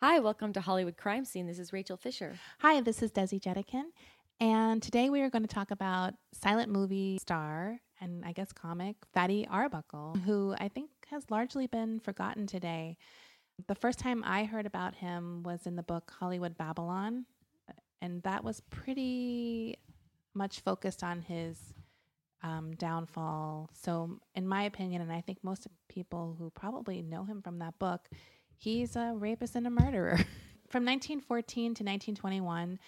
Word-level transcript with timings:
Hi, 0.00 0.20
welcome 0.20 0.52
to 0.52 0.60
Hollywood 0.60 0.96
Crime 0.96 1.24
Scene. 1.24 1.48
This 1.48 1.58
is 1.58 1.72
Rachel 1.72 1.96
Fisher. 1.96 2.36
Hi, 2.60 2.80
this 2.80 3.02
is 3.02 3.10
Desi 3.10 3.40
Jedeikin, 3.40 3.86
and 4.38 4.80
today 4.80 5.10
we 5.10 5.22
are 5.22 5.28
going 5.28 5.42
to 5.42 5.52
talk 5.52 5.72
about 5.72 6.14
silent 6.30 6.70
movie 6.70 7.18
star 7.20 7.80
and 8.00 8.24
I 8.24 8.30
guess 8.30 8.52
comic 8.52 8.94
Fatty 9.12 9.44
Arbuckle, 9.50 10.16
who 10.24 10.54
I 10.60 10.68
think 10.68 10.90
has 11.10 11.28
largely 11.32 11.66
been 11.66 11.98
forgotten 11.98 12.46
today. 12.46 12.96
The 13.66 13.74
first 13.74 13.98
time 13.98 14.22
I 14.24 14.44
heard 14.44 14.66
about 14.66 14.94
him 14.94 15.42
was 15.42 15.66
in 15.66 15.74
the 15.74 15.82
book 15.82 16.12
Hollywood 16.16 16.56
Babylon, 16.56 17.26
and 18.00 18.22
that 18.22 18.44
was 18.44 18.62
pretty 18.70 19.78
much 20.32 20.60
focused 20.60 21.02
on 21.02 21.22
his 21.22 21.74
um, 22.44 22.70
downfall. 22.76 23.70
So, 23.72 24.20
in 24.36 24.46
my 24.46 24.62
opinion, 24.62 25.02
and 25.02 25.10
I 25.10 25.22
think 25.22 25.38
most 25.42 25.66
people 25.88 26.36
who 26.38 26.50
probably 26.50 27.02
know 27.02 27.24
him 27.24 27.42
from 27.42 27.58
that 27.58 27.80
book, 27.80 28.08
he's 28.58 28.96
a 28.96 29.14
rapist 29.16 29.56
and 29.56 29.66
a 29.66 29.70
murderer. 29.70 30.16
From 30.68 30.84
1914 30.84 31.62
to 31.62 31.84
1921, 31.84 32.78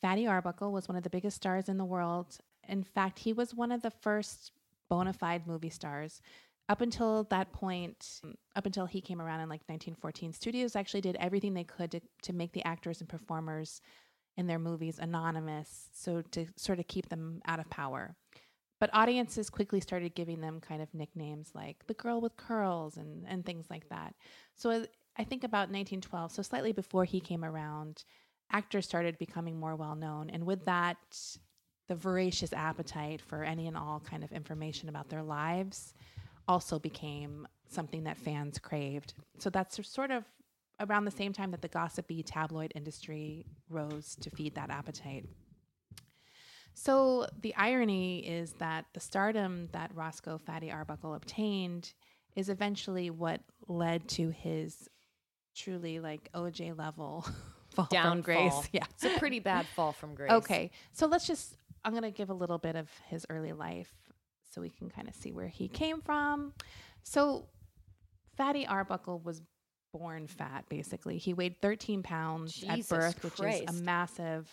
Fatty 0.00 0.26
Arbuckle 0.26 0.72
was 0.72 0.88
one 0.88 0.96
of 0.96 1.04
the 1.04 1.10
biggest 1.10 1.36
stars 1.36 1.68
in 1.68 1.78
the 1.78 1.84
world. 1.84 2.38
In 2.68 2.82
fact, 2.82 3.20
he 3.20 3.32
was 3.32 3.54
one 3.54 3.70
of 3.70 3.82
the 3.82 3.90
first 3.90 4.52
bona 4.88 5.12
fide 5.12 5.46
movie 5.46 5.70
stars. 5.70 6.20
Up 6.68 6.80
until 6.80 7.24
that 7.24 7.52
point, 7.52 8.20
up 8.56 8.66
until 8.66 8.86
he 8.86 9.00
came 9.00 9.20
around 9.20 9.40
in 9.40 9.48
like 9.48 9.62
1914, 9.66 10.32
studios 10.32 10.76
actually 10.76 11.00
did 11.00 11.16
everything 11.16 11.54
they 11.54 11.64
could 11.64 11.90
to, 11.92 12.00
to 12.22 12.32
make 12.32 12.52
the 12.52 12.64
actors 12.64 13.00
and 13.00 13.08
performers 13.08 13.80
in 14.36 14.46
their 14.46 14.58
movies 14.58 14.98
anonymous, 14.98 15.88
so 15.92 16.22
to 16.30 16.46
sort 16.56 16.78
of 16.78 16.86
keep 16.86 17.08
them 17.08 17.42
out 17.46 17.60
of 17.60 17.68
power. 17.70 18.14
But 18.78 18.90
audiences 18.94 19.50
quickly 19.50 19.80
started 19.80 20.14
giving 20.14 20.40
them 20.40 20.60
kind 20.60 20.80
of 20.80 20.94
nicknames 20.94 21.50
like 21.54 21.86
the 21.86 21.94
girl 21.94 22.20
with 22.20 22.36
curls 22.36 22.96
and, 22.96 23.26
and 23.28 23.44
things 23.44 23.66
like 23.68 23.88
that. 23.90 24.14
So 24.54 24.86
I 25.20 25.24
think 25.24 25.44
about 25.44 25.68
1912, 25.68 26.32
so 26.32 26.40
slightly 26.40 26.72
before 26.72 27.04
he 27.04 27.20
came 27.20 27.44
around, 27.44 28.04
actors 28.50 28.86
started 28.86 29.18
becoming 29.18 29.60
more 29.60 29.76
well 29.76 29.94
known. 29.94 30.30
And 30.30 30.46
with 30.46 30.64
that, 30.64 30.96
the 31.88 31.94
voracious 31.94 32.54
appetite 32.54 33.20
for 33.20 33.44
any 33.44 33.66
and 33.66 33.76
all 33.76 34.00
kind 34.00 34.24
of 34.24 34.32
information 34.32 34.88
about 34.88 35.10
their 35.10 35.22
lives 35.22 35.92
also 36.48 36.78
became 36.78 37.46
something 37.68 38.04
that 38.04 38.16
fans 38.16 38.58
craved. 38.58 39.12
So 39.36 39.50
that's 39.50 39.86
sort 39.86 40.10
of 40.10 40.24
around 40.80 41.04
the 41.04 41.10
same 41.10 41.34
time 41.34 41.50
that 41.50 41.60
the 41.60 41.68
gossipy 41.68 42.22
tabloid 42.22 42.72
industry 42.74 43.44
rose 43.68 44.16
to 44.22 44.30
feed 44.30 44.54
that 44.54 44.70
appetite. 44.70 45.26
So 46.72 47.26
the 47.42 47.54
irony 47.56 48.20
is 48.26 48.54
that 48.54 48.86
the 48.94 49.00
stardom 49.00 49.68
that 49.72 49.94
Roscoe 49.94 50.38
Fatty 50.38 50.70
Arbuckle 50.70 51.12
obtained 51.12 51.92
is 52.36 52.48
eventually 52.48 53.10
what 53.10 53.42
led 53.68 54.08
to 54.08 54.30
his 54.30 54.88
truly 55.54 56.00
like 56.00 56.30
OJ 56.32 56.76
level 56.76 57.26
fall 57.74 57.88
Downfall. 57.90 58.12
from 58.12 58.20
grace. 58.22 58.68
Yeah. 58.72 58.84
It's 58.90 59.04
a 59.04 59.18
pretty 59.18 59.40
bad 59.40 59.66
fall 59.66 59.92
from 59.92 60.14
grace. 60.14 60.30
Okay. 60.32 60.70
So 60.92 61.06
let's 61.06 61.26
just 61.26 61.56
I'm 61.84 61.92
going 61.92 62.02
to 62.02 62.10
give 62.10 62.30
a 62.30 62.34
little 62.34 62.58
bit 62.58 62.76
of 62.76 62.88
his 63.08 63.24
early 63.30 63.52
life 63.52 63.90
so 64.50 64.60
we 64.60 64.68
can 64.70 64.90
kind 64.90 65.08
of 65.08 65.14
see 65.14 65.32
where 65.32 65.48
he 65.48 65.68
came 65.68 66.00
from. 66.02 66.52
So 67.02 67.46
Fatty 68.36 68.66
Arbuckle 68.66 69.20
was 69.20 69.40
born 69.92 70.26
fat 70.26 70.64
basically. 70.68 71.18
He 71.18 71.32
weighed 71.34 71.60
13 71.60 72.02
pounds 72.02 72.54
Jesus 72.54 72.92
at 72.92 72.98
birth, 72.98 73.24
which 73.24 73.62
is 73.62 73.62
a 73.68 73.82
massive 73.82 74.48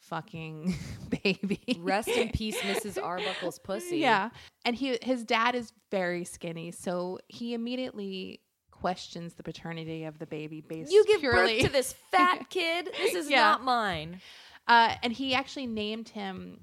fucking 0.00 0.74
baby. 1.22 1.60
Rest 1.80 2.08
in 2.08 2.30
peace, 2.30 2.58
Mrs. 2.60 3.02
Arbuckle's 3.02 3.58
pussy. 3.58 3.98
Yeah. 3.98 4.30
And 4.64 4.76
he 4.76 4.98
his 5.02 5.24
dad 5.24 5.54
is 5.54 5.72
very 5.90 6.24
skinny, 6.24 6.70
so 6.70 7.18
he 7.28 7.54
immediately 7.54 8.40
questions 8.84 9.32
the 9.32 9.42
paternity 9.42 10.04
of 10.04 10.18
the 10.18 10.26
baby 10.26 10.60
based 10.60 10.92
You 10.92 11.06
give 11.06 11.20
purely 11.20 11.54
birth 11.54 11.66
to 11.68 11.72
this 11.72 11.94
fat 12.10 12.50
kid. 12.50 12.90
This 12.98 13.14
is 13.14 13.30
Yeah. 13.30 13.40
not 13.40 13.64
mine. 13.64 14.20
Uh, 14.68 14.94
and 15.02 15.10
he 15.10 15.34
actually 15.34 15.66
named 15.66 16.10
him 16.10 16.60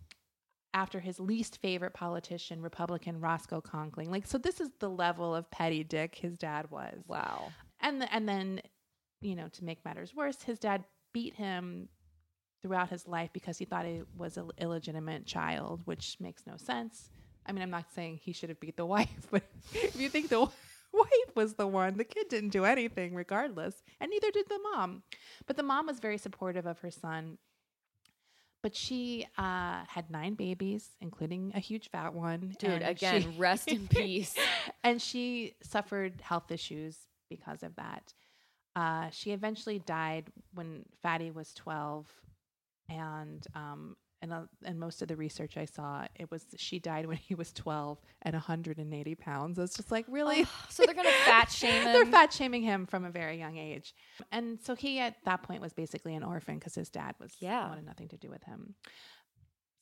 after 0.71 0.99
his 0.99 1.19
least 1.19 1.57
favorite 1.63 1.93
politician, 1.95 2.61
Republican 2.61 3.19
Roscoe 3.19 3.59
Conkling. 3.59 4.09
Like, 4.11 4.27
so 4.27 4.37
this 4.37 4.61
is 4.61 4.69
the 4.79 4.87
level 4.89 5.33
of 5.35 5.49
petty 5.49 5.83
dick 5.83 6.13
his 6.13 6.37
dad 6.37 6.69
was. 6.69 6.99
Wow. 7.07 7.51
And 7.79 8.07
and 8.11 8.29
then, 8.29 8.61
you 9.21 9.35
know, 9.35 9.47
to 9.53 9.63
make 9.63 9.83
matters 9.83 10.13
worse, 10.15 10.43
his 10.43 10.59
dad 10.59 10.83
beat 11.13 11.33
him 11.33 11.89
throughout 12.61 12.89
his 12.89 13.07
life 13.07 13.31
because 13.33 13.57
he 13.57 13.65
thought 13.65 13.85
he 13.85 14.03
was 14.15 14.37
an 14.37 14.51
illegitimate 14.59 15.25
child, 15.25 15.81
which 15.85 16.17
makes 16.19 16.45
no 16.45 16.55
sense. 16.57 17.09
I 17.47 17.51
mean, 17.51 17.63
I'm 17.63 17.71
not 17.71 17.91
saying 17.95 18.19
he 18.21 18.31
should 18.31 18.49
have 18.49 18.59
beat 18.59 18.77
the 18.77 18.85
wife, 18.97 19.27
but 19.31 19.41
if 19.73 19.99
you 19.99 20.07
think 20.07 20.29
the 20.29 20.41
wife 20.41 20.67
was 21.35 21.55
the 21.55 21.67
one, 21.67 21.97
the 21.97 22.03
kid 22.03 22.27
didn't 22.29 22.49
do 22.49 22.65
anything 22.65 23.13
regardless, 23.15 23.81
and 23.99 24.09
neither 24.11 24.31
did 24.31 24.47
the 24.49 24.59
mom. 24.73 25.03
But 25.47 25.57
the 25.57 25.63
mom 25.63 25.87
was 25.87 25.99
very 25.99 26.17
supportive 26.17 26.65
of 26.65 26.79
her 26.79 26.91
son. 26.91 27.37
But 28.63 28.75
she 28.75 29.25
uh, 29.39 29.85
had 29.87 30.11
nine 30.11 30.35
babies, 30.35 30.89
including 31.01 31.51
a 31.55 31.59
huge 31.59 31.89
fat 31.89 32.13
one. 32.13 32.55
Dude, 32.59 32.69
and 32.69 32.83
again, 32.83 33.21
she- 33.23 33.27
rest 33.39 33.67
in 33.69 33.87
peace. 33.89 34.35
and 34.83 35.01
she 35.01 35.55
suffered 35.63 36.21
health 36.21 36.51
issues 36.51 36.97
because 37.29 37.63
of 37.63 37.75
that. 37.77 38.13
Uh, 38.75 39.09
she 39.09 39.31
eventually 39.31 39.79
died 39.79 40.25
when 40.53 40.85
Fatty 41.01 41.31
was 41.31 41.53
12, 41.55 42.07
and 42.87 43.45
um, 43.55 43.95
and 44.21 44.31
uh, 44.33 44.41
and 44.63 44.79
most 44.79 45.01
of 45.01 45.07
the 45.07 45.15
research 45.15 45.57
I 45.57 45.65
saw, 45.65 46.05
it 46.15 46.29
was 46.31 46.45
she 46.57 46.79
died 46.79 47.05
when 47.07 47.17
he 47.17 47.35
was 47.35 47.51
12 47.53 47.99
and 48.21 48.33
180 48.33 49.15
pounds. 49.15 49.57
It's 49.59 49.75
just 49.75 49.91
like 49.91 50.05
really. 50.07 50.45
so 50.69 50.83
they're 50.85 50.95
gonna 50.95 51.09
fat 51.25 51.51
shame 51.51 51.83
him. 51.83 51.93
They're 51.93 52.05
fat 52.05 52.33
shaming 52.33 52.61
him 52.63 52.85
from 52.85 53.05
a 53.05 53.11
very 53.11 53.37
young 53.37 53.57
age, 53.57 53.93
and 54.31 54.59
so 54.61 54.75
he 54.75 54.99
at 54.99 55.15
that 55.25 55.43
point 55.43 55.61
was 55.61 55.73
basically 55.73 56.15
an 56.15 56.23
orphan 56.23 56.55
because 56.55 56.75
his 56.75 56.89
dad 56.89 57.15
was 57.19 57.35
Yeah. 57.39 57.67
wanted 57.69 57.85
nothing 57.85 58.07
to 58.09 58.17
do 58.17 58.29
with 58.29 58.43
him. 58.43 58.75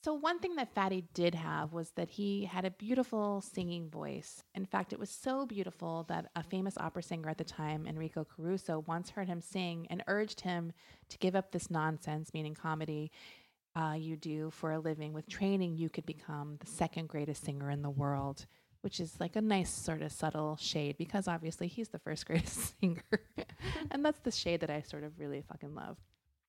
So 0.01 0.13
one 0.13 0.39
thing 0.39 0.55
that 0.55 0.73
Fatty 0.73 1.03
did 1.13 1.35
have 1.35 1.73
was 1.73 1.91
that 1.97 2.09
he 2.09 2.45
had 2.45 2.63
a 2.63 2.72
beautiful 2.72 3.41
singing 3.41 3.89
voice. 3.89 4.41
In 4.55 4.66
fact, 4.66 4.94
it 4.94 4.99
was 4.99 5.09
so 5.09 5.45
beautiful 5.45 6.05
that 6.07 6.28
a 6.38 6.41
famous 6.44 6.78
opera 6.78 7.03
singer 7.03 7.28
at 7.29 7.38
the 7.38 7.44
time, 7.44 7.85
Enrico 7.85 8.23
Caruso, 8.23 8.85
once 8.88 9.09
heard 9.09 9.28
him 9.28 9.41
sing 9.41 9.88
and 9.89 10.01
urged 10.07 10.39
him 10.39 10.72
to 11.09 11.17
give 11.17 11.35
up 11.35 11.51
this 11.51 11.69
nonsense, 11.69 12.33
meaning 12.33 12.53
comedy. 12.53 13.11
Uh, 13.79 13.94
you 13.94 14.17
do 14.17 14.50
for 14.50 14.73
a 14.73 14.79
living 14.79 15.13
with 15.13 15.25
training, 15.29 15.78
you 15.78 15.90
could 15.90 16.06
become 16.06 16.57
the 16.59 16.67
second 16.67 17.07
greatest 17.07 17.45
singer 17.45 17.72
in 17.72 17.81
the 17.81 17.90
world, 17.90 18.45
which 18.81 19.00
is 19.00 19.17
like 19.22 19.38
a 19.38 19.41
nice 19.41 19.69
sort 19.69 20.01
of 20.01 20.12
subtle 20.12 20.57
shade 20.59 20.97
because 20.97 21.29
obviously 21.29 21.67
he's 21.67 21.88
the 21.88 22.00
first 22.00 22.25
greatest 22.28 22.78
singer. 22.78 23.03
and 23.91 24.03
that's 24.03 24.19
the 24.19 24.31
shade 24.31 24.59
that 24.59 24.69
I 24.69 24.81
sort 24.81 25.06
of 25.06 25.17
really 25.17 25.41
fucking 25.47 25.75
love. 25.75 25.95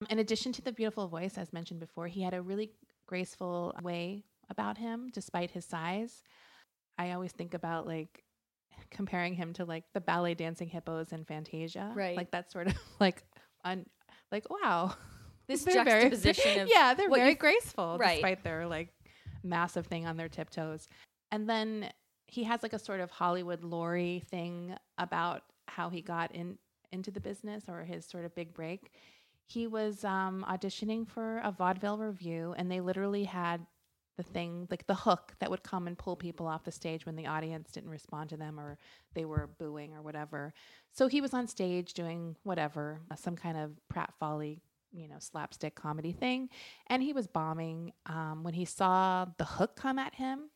In 0.09 0.19
addition 0.19 0.51
to 0.55 0.63
the 0.63 0.73
beautiful 0.73 1.07
voice, 1.07 1.39
as 1.39 1.53
mentioned 1.53 1.79
before, 1.79 2.09
he 2.09 2.23
had 2.23 2.35
a 2.35 2.43
really 2.43 2.73
graceful 3.07 3.77
way 3.81 4.25
about 4.49 4.77
him 4.77 5.09
despite 5.13 5.53
his 5.53 5.65
size. 5.65 6.25
I 6.99 7.13
always 7.13 7.31
think 7.31 7.55
about 7.55 7.87
like 7.87 8.25
comparing 8.91 9.35
him 9.35 9.53
to 9.53 9.65
like 9.65 9.85
the 9.95 10.01
ballet 10.01 10.35
dancing 10.35 10.69
hippos 10.69 11.13
in 11.13 11.25
Fantasia. 11.25 11.93
Right. 11.95 12.17
Like 12.17 12.33
that 12.33 12.51
sort 12.51 12.67
of 12.67 12.75
like 12.99 13.23
un 13.63 13.87
like 14.33 14.51
wow. 14.51 14.97
This 15.51 15.65
They're 15.65 15.85
very- 15.85 16.03
juxtaposition 16.11 16.61
of 16.63 16.69
yeah, 16.69 16.95
they're 16.95 17.11
very 17.11 17.35
graceful 17.35 17.99
Right. 17.99 18.15
despite 18.15 18.43
their 18.45 18.67
like 18.67 18.89
massive 19.43 19.87
thing 19.87 20.07
on 20.07 20.17
their 20.17 20.29
tiptoes. 20.29 20.89
And 21.33 21.49
then 21.49 21.91
he 22.27 22.45
has 22.45 22.63
like 22.63 22.73
a 22.73 22.79
sort 22.79 23.01
of 23.01 23.11
Hollywood 23.11 23.63
Laurie 23.65 24.23
thing 24.31 24.77
about 24.99 25.43
how 25.67 25.91
he 25.91 26.01
got 26.03 26.33
in 26.35 26.59
into 26.93 27.11
the 27.11 27.21
business 27.21 27.65
or 27.69 27.83
his 27.85 28.05
sort 28.05 28.25
of 28.25 28.35
big 28.35 28.53
break. 28.55 28.93
He 29.47 29.67
was 29.67 30.05
um, 30.05 30.45
auditioning 30.49 31.07
for 31.09 31.39
a 31.39 31.51
vaudeville 31.51 31.99
revue, 31.99 32.55
and 32.57 32.71
they 32.71 32.81
literally 32.81 33.25
had 33.25 33.67
the 34.17 34.23
thing 34.25 34.67
like 34.71 34.87
the 34.87 34.95
hook 34.95 35.35
that 35.41 35.51
would 35.51 35.63
come 35.63 35.87
and 35.87 35.97
pull 35.97 36.15
people 36.15 36.47
off 36.47 36.63
the 36.65 36.71
stage 36.73 37.07
when 37.07 37.17
the 37.17 37.27
audience 37.27 37.71
didn't 37.73 37.91
respond 37.91 38.29
to 38.31 38.37
them 38.37 38.61
or 38.61 38.77
they 39.15 39.25
were 39.25 39.49
booing 39.59 39.95
or 39.95 40.03
whatever. 40.03 40.53
So 40.93 41.07
he 41.09 41.21
was 41.21 41.33
on 41.33 41.47
stage 41.49 41.95
doing 41.95 42.37
whatever, 42.43 43.01
uh, 43.11 43.15
some 43.17 43.35
kind 43.35 43.57
of 43.57 43.73
pratfally, 43.93 44.59
you 44.93 45.09
know, 45.09 45.17
slapstick 45.19 45.75
comedy 45.75 46.13
thing, 46.13 46.49
and 46.89 47.03
he 47.03 47.13
was 47.13 47.27
bombing. 47.27 47.93
Um, 48.07 48.43
when 48.43 48.55
he 48.55 48.65
saw 48.65 49.27
the 49.39 49.45
hook 49.45 49.77
come 49.77 49.99
at 49.99 50.15
him, 50.15 50.51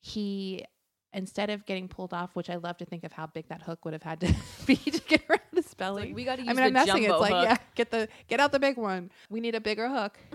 he 0.00 0.64
instead 1.12 1.48
of 1.48 1.64
getting 1.64 1.88
pulled 1.88 2.12
off, 2.12 2.36
which 2.36 2.50
I 2.50 2.56
love 2.56 2.76
to 2.78 2.84
think 2.84 3.02
of 3.02 3.12
how 3.12 3.26
big 3.26 3.48
that 3.48 3.62
hook 3.62 3.84
would 3.86 3.94
have 3.94 4.02
had 4.02 4.20
to 4.20 4.34
be 4.66 4.76
to 4.76 5.00
get 5.08 5.22
around 5.30 5.40
his 5.54 5.72
belly. 5.74 6.06
like, 6.06 6.14
we 6.14 6.24
gotta 6.24 6.42
I 6.42 6.46
use 6.46 6.56
mean, 6.56 6.64
I'm 6.66 6.72
the 6.72 6.78
messing. 6.86 7.04
It's 7.04 7.20
like, 7.20 7.32
hook. 7.32 7.44
yeah, 7.44 7.56
get 7.74 7.90
the 7.90 8.08
get 8.28 8.38
out 8.38 8.52
the 8.52 8.58
big 8.60 8.76
one. 8.76 9.10
We 9.30 9.40
need 9.40 9.54
a 9.54 9.60
bigger 9.60 9.88
hook. 9.88 10.18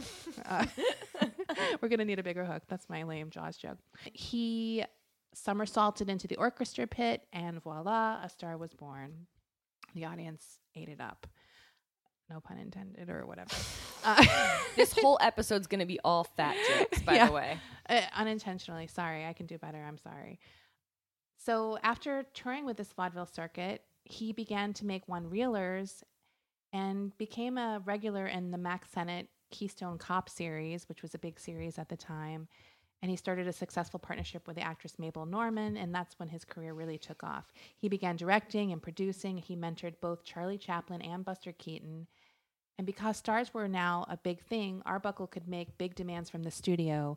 Uh, 0.46 0.66
we're 1.82 1.90
gonna 1.90 2.06
need 2.06 2.18
a 2.18 2.24
bigger 2.24 2.44
hook. 2.44 2.64
That's 2.68 2.90
my 2.90 3.04
lame 3.04 3.30
Jaws 3.30 3.58
joke. 3.58 3.78
He 4.12 4.84
somersaulted 5.34 6.10
into 6.10 6.28
the 6.28 6.36
orchestra 6.38 6.88
pit, 6.88 7.22
and 7.32 7.62
voila, 7.62 8.20
a 8.24 8.30
star 8.30 8.58
was 8.58 8.74
born. 8.74 9.28
The 9.94 10.06
audience 10.06 10.60
ate 10.76 10.90
it 10.90 11.00
up. 11.00 11.28
No 12.32 12.40
pun 12.40 12.58
intended, 12.58 13.10
or 13.10 13.26
whatever. 13.26 13.52
Uh, 14.04 14.26
This 14.76 14.94
whole 14.98 15.20
episode's 15.22 15.68
gonna 15.68 15.86
be 15.86 16.00
all 16.04 16.24
fat 16.24 16.56
jokes, 16.68 17.02
by 17.04 17.16
Yeah. 17.16 17.28
the 17.28 17.34
way. 17.34 17.60
uh, 17.90 18.02
unintentionally. 18.16 18.88
Sorry, 18.88 19.26
I 19.28 19.34
can 19.34 19.46
do 19.46 19.60
better. 19.60 19.78
I'm 19.84 19.98
sorry. 20.00 20.40
So 21.38 21.78
after 21.84 22.24
touring 22.34 22.66
with 22.66 22.78
this 22.78 22.92
vaudeville 22.94 23.28
circuit, 23.28 23.84
he 24.06 24.32
began 24.34 24.74
to 24.74 24.86
make 24.86 25.08
one 25.08 25.26
reelers 25.30 26.02
and 26.74 27.16
became 27.18 27.58
a 27.60 27.82
regular 27.86 28.26
in 28.28 28.50
the 28.52 28.58
Mack 28.58 28.86
Sennett 28.92 29.28
Keystone 29.52 29.98
Cop 30.00 30.30
series, 30.30 30.88
which 30.90 31.02
was 31.04 31.14
a 31.14 31.20
big 31.20 31.40
series 31.40 31.78
at 31.78 31.90
the 31.90 31.98
time. 31.98 32.48
And 33.04 33.10
he 33.12 33.18
started 33.18 33.48
a 33.48 33.54
successful 33.54 34.00
partnership 34.00 34.48
with 34.48 34.56
the 34.56 34.62
actress 34.64 34.98
Mabel 35.00 35.26
Normand, 35.26 35.78
and 35.78 35.94
that's 35.94 36.18
when 36.18 36.30
his 36.30 36.46
career 36.46 36.74
really 36.74 36.98
took 37.00 37.24
off. 37.24 37.52
He 37.78 37.90
began 37.90 38.16
directing 38.16 38.72
and 38.72 38.82
producing. 38.82 39.38
He 39.38 39.56
mentored 39.56 39.96
both 40.02 40.24
Charlie 40.24 40.58
Chaplin 40.60 41.02
and 41.02 41.26
Buster 41.26 41.52
Keaton. 41.52 42.08
And 42.82 42.86
because 42.88 43.16
stars 43.16 43.54
were 43.54 43.68
now 43.68 44.08
a 44.10 44.18
big 44.18 44.42
thing, 44.42 44.82
Arbuckle 44.88 45.28
could 45.28 45.48
make 45.48 45.78
big 45.78 45.94
demands 45.94 46.32
from 46.32 46.42
the 46.42 46.50
studio. 46.50 47.16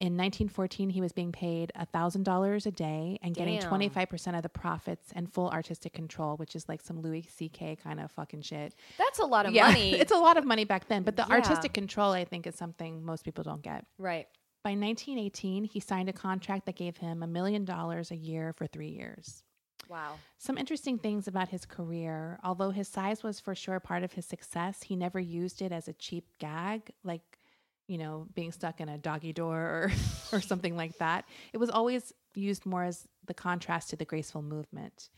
In 0.00 0.16
1914, 0.16 0.90
he 0.90 1.00
was 1.00 1.12
being 1.12 1.30
paid 1.30 1.70
$1,000 1.78 2.66
a 2.66 2.70
day 2.72 3.16
and 3.22 3.32
getting 3.32 3.60
Damn. 3.60 3.70
25% 3.70 4.34
of 4.36 4.42
the 4.42 4.48
profits 4.48 5.12
and 5.14 5.32
full 5.32 5.50
artistic 5.50 5.92
control, 5.92 6.36
which 6.36 6.56
is 6.56 6.68
like 6.68 6.80
some 6.82 7.00
Louis 7.00 7.22
C.K. 7.32 7.76
kind 7.76 8.00
of 8.00 8.10
fucking 8.10 8.42
shit. 8.42 8.74
That's 8.98 9.20
a 9.20 9.24
lot 9.24 9.46
of 9.46 9.52
yeah, 9.52 9.68
money. 9.68 9.92
it's 10.00 10.10
a 10.10 10.16
lot 10.16 10.36
of 10.36 10.44
money 10.44 10.64
back 10.64 10.88
then, 10.88 11.04
but 11.04 11.14
the 11.14 11.24
Yeah. 11.28 11.36
artistic 11.36 11.72
control, 11.72 12.10
I 12.10 12.24
think, 12.24 12.48
is 12.48 12.56
something 12.56 13.04
most 13.04 13.24
people 13.24 13.44
don't 13.44 13.62
get. 13.62 13.84
right. 13.98 14.26
By 14.64 14.70
1918, 14.70 15.62
he 15.62 15.78
signed 15.78 16.08
a 16.08 16.12
contract 16.12 16.66
that 16.66 16.74
gave 16.74 16.96
him 16.96 17.22
a 17.22 17.28
million 17.28 17.64
dollars 17.64 18.10
a 18.10 18.16
year 18.16 18.52
for 18.52 18.66
three 18.66 18.88
years. 18.88 19.44
Wow. 19.88 20.16
Some 20.36 20.58
interesting 20.58 20.98
things 20.98 21.26
about 21.26 21.48
his 21.48 21.64
career. 21.64 22.38
Although 22.44 22.70
his 22.70 22.88
size 22.88 23.22
was 23.22 23.40
for 23.40 23.54
sure 23.54 23.80
part 23.80 24.02
of 24.02 24.12
his 24.12 24.26
success, 24.26 24.82
he 24.82 24.96
never 24.96 25.18
used 25.18 25.62
it 25.62 25.72
as 25.72 25.88
a 25.88 25.94
cheap 25.94 26.26
gag, 26.38 26.90
like, 27.02 27.38
you 27.86 27.96
know, 27.96 28.26
being 28.34 28.52
stuck 28.52 28.80
in 28.80 28.88
a 28.88 28.98
doggy 28.98 29.32
door 29.32 29.58
or, 29.58 29.92
or 30.32 30.40
something 30.40 30.76
like 30.76 30.98
that. 30.98 31.24
It 31.52 31.58
was 31.58 31.70
always 31.70 32.12
used 32.34 32.66
more 32.66 32.84
as 32.84 33.08
the 33.26 33.34
contrast 33.34 33.90
to 33.90 33.96
the 33.96 34.04
graceful 34.04 34.42
movement. 34.42 35.08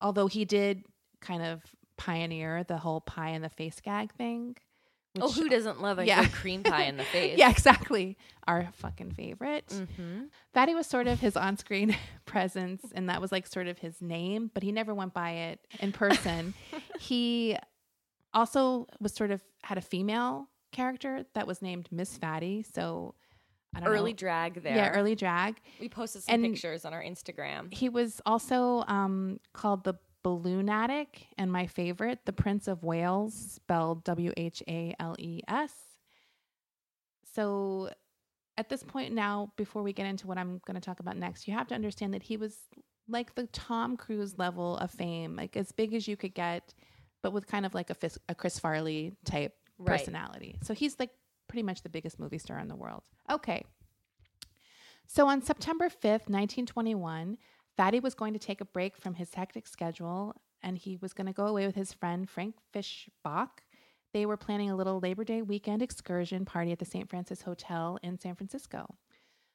Although 0.00 0.28
he 0.28 0.44
did 0.44 0.84
kind 1.20 1.42
of 1.42 1.62
pioneer 1.96 2.62
the 2.64 2.78
whole 2.78 3.00
pie 3.00 3.30
in 3.30 3.42
the 3.42 3.48
face 3.48 3.80
gag 3.80 4.12
thing. 4.12 4.56
Oh, 5.22 5.30
who 5.32 5.48
doesn't 5.48 5.80
love 5.80 5.98
a 5.98 6.06
Yeah. 6.06 6.26
cream 6.28 6.62
pie 6.62 6.84
in 6.84 6.96
the 6.96 7.04
face? 7.12 7.38
Yeah, 7.38 7.50
exactly. 7.50 8.16
Our 8.46 8.68
fucking 8.72 9.12
favorite. 9.12 9.66
Mm-hmm. 9.68 10.24
Fatty 10.54 10.74
was 10.74 10.86
sort 10.86 11.06
of 11.06 11.20
his 11.20 11.36
on-screen 11.36 11.96
presence, 12.24 12.82
and 12.94 13.08
that 13.10 13.20
was 13.20 13.30
like 13.32 13.46
sort 13.46 13.66
of 13.66 13.78
his 13.78 14.00
name, 14.00 14.50
but 14.54 14.62
he 14.62 14.72
never 14.72 14.94
went 14.94 15.12
by 15.14 15.30
it 15.32 15.60
in 15.80 15.92
person. 15.92 16.54
he 17.00 17.56
also 18.34 18.86
was 19.00 19.12
sort 19.14 19.30
of 19.30 19.42
had 19.62 19.78
a 19.78 19.82
female 19.82 20.48
character 20.72 21.24
that 21.34 21.46
was 21.46 21.62
named 21.62 21.88
Miss 21.90 22.16
Fatty. 22.16 22.62
So 22.74 23.14
I 23.74 23.80
don't 23.80 23.88
know. 23.90 23.94
Early 23.94 24.12
know. 24.12 24.16
drag 24.16 24.62
there. 24.62 24.76
yeah, 24.76 24.88
early 24.90 25.14
drag. 25.14 25.56
We 25.80 25.88
posted 25.88 26.22
some 26.22 26.34
And- 26.34 26.44
pictures 26.54 26.84
on 26.84 26.94
our 26.94 27.02
Instagram. 27.02 27.72
He 27.72 27.88
was 27.88 28.20
also 28.26 28.84
um, 28.88 29.40
called 29.52 29.84
the 29.84 29.94
Balloonatic, 30.36 31.26
and 31.38 31.50
my 31.50 31.66
favorite, 31.66 32.20
the 32.26 32.32
Prince 32.32 32.68
of 32.68 32.82
Wales, 32.84 33.34
spelled 33.34 34.04
W 34.04 34.32
H 34.36 34.62
A 34.68 34.94
L 35.00 35.16
E 35.18 35.40
S. 35.48 35.72
So, 37.34 37.90
at 38.56 38.68
this 38.68 38.82
point 38.82 39.14
now, 39.14 39.52
before 39.56 39.82
we 39.82 39.92
get 39.92 40.06
into 40.06 40.26
what 40.26 40.38
I'm 40.38 40.60
going 40.66 40.74
to 40.74 40.80
talk 40.80 41.00
about 41.00 41.16
next, 41.16 41.46
you 41.46 41.54
have 41.54 41.68
to 41.68 41.74
understand 41.74 42.14
that 42.14 42.22
he 42.22 42.36
was 42.36 42.56
like 43.08 43.34
the 43.34 43.46
Tom 43.48 43.96
Cruise 43.96 44.38
level 44.38 44.76
of 44.78 44.90
fame, 44.90 45.36
like 45.36 45.56
as 45.56 45.72
big 45.72 45.94
as 45.94 46.06
you 46.08 46.16
could 46.16 46.34
get, 46.34 46.74
but 47.22 47.32
with 47.32 47.46
kind 47.46 47.64
of 47.64 47.74
like 47.74 47.90
a, 47.90 47.94
Fis- 47.94 48.18
a 48.28 48.34
Chris 48.34 48.58
Farley 48.58 49.14
type 49.24 49.54
Right. 49.80 49.96
personality. 49.96 50.56
So 50.64 50.74
he's 50.74 50.98
like 50.98 51.10
pretty 51.46 51.62
much 51.62 51.82
the 51.82 51.88
biggest 51.88 52.18
movie 52.18 52.38
star 52.38 52.58
in 52.58 52.66
the 52.66 52.74
world. 52.74 53.04
Okay. 53.30 53.64
So 55.06 55.28
on 55.28 55.40
September 55.40 55.88
5th, 55.88 56.28
1921, 56.28 57.38
Fatty 57.78 58.00
was 58.00 58.16
going 58.16 58.32
to 58.32 58.40
take 58.40 58.60
a 58.60 58.64
break 58.64 58.96
from 58.96 59.14
his 59.14 59.32
hectic 59.32 59.64
schedule 59.64 60.34
and 60.64 60.76
he 60.76 60.96
was 60.96 61.12
going 61.12 61.28
to 61.28 61.32
go 61.32 61.46
away 61.46 61.64
with 61.64 61.76
his 61.76 61.92
friend 61.92 62.28
Frank 62.28 62.56
Fishbach. 62.74 63.60
They 64.12 64.26
were 64.26 64.36
planning 64.36 64.68
a 64.68 64.74
little 64.74 64.98
Labor 64.98 65.22
Day 65.22 65.42
weekend 65.42 65.80
excursion 65.80 66.44
party 66.44 66.72
at 66.72 66.80
the 66.80 66.84
St. 66.84 67.08
Francis 67.08 67.42
Hotel 67.42 67.96
in 68.02 68.18
San 68.18 68.34
Francisco. 68.34 68.96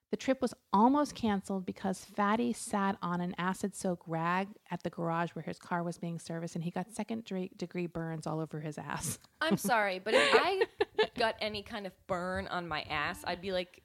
The 0.10 0.16
trip 0.16 0.42
was 0.42 0.54
almost 0.72 1.16
canceled 1.16 1.66
because 1.66 2.06
Fatty 2.06 2.54
sat 2.54 2.98
on 3.02 3.20
an 3.20 3.36
acid 3.38 3.76
soaked 3.76 4.08
rag 4.08 4.48
at 4.72 4.84
the 4.84 4.90
garage 4.90 5.32
where 5.32 5.44
his 5.44 5.60
car 5.60 5.84
was 5.84 5.98
being 5.98 6.18
serviced 6.18 6.56
and 6.56 6.64
he 6.64 6.72
got 6.72 6.94
second 6.94 7.26
degree 7.58 7.88
burns 7.88 8.26
all 8.26 8.40
over 8.40 8.62
his 8.62 8.78
ass. 8.78 9.20
I'm 9.42 9.58
sorry, 9.58 10.00
but 10.00 10.14
if 10.14 10.30
I 10.34 10.62
got 11.18 11.36
any 11.42 11.62
kind 11.62 11.86
of 11.86 11.92
burn 12.08 12.48
on 12.48 12.70
my 12.70 12.84
ass, 12.84 13.20
I'd 13.26 13.42
be 13.42 13.52
like, 13.52 13.84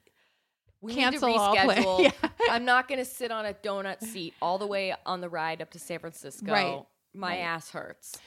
we 0.81 0.95
Cancel 0.95 1.27
need 1.29 1.33
to 1.35 1.39
all 1.39 1.55
reschedule. 1.55 1.99
Yeah. 2.21 2.29
I'm 2.49 2.65
not 2.65 2.87
going 2.87 2.99
to 2.99 3.05
sit 3.05 3.31
on 3.31 3.45
a 3.45 3.53
donut 3.53 4.01
seat 4.01 4.33
all 4.41 4.57
the 4.57 4.67
way 4.67 4.93
on 5.05 5.21
the 5.21 5.29
ride 5.29 5.61
up 5.61 5.71
to 5.71 5.79
San 5.79 5.99
Francisco. 5.99 6.51
Right. 6.51 6.81
My 7.13 7.31
Right. 7.31 7.39
ass 7.39 7.71
hurts. 7.71 8.17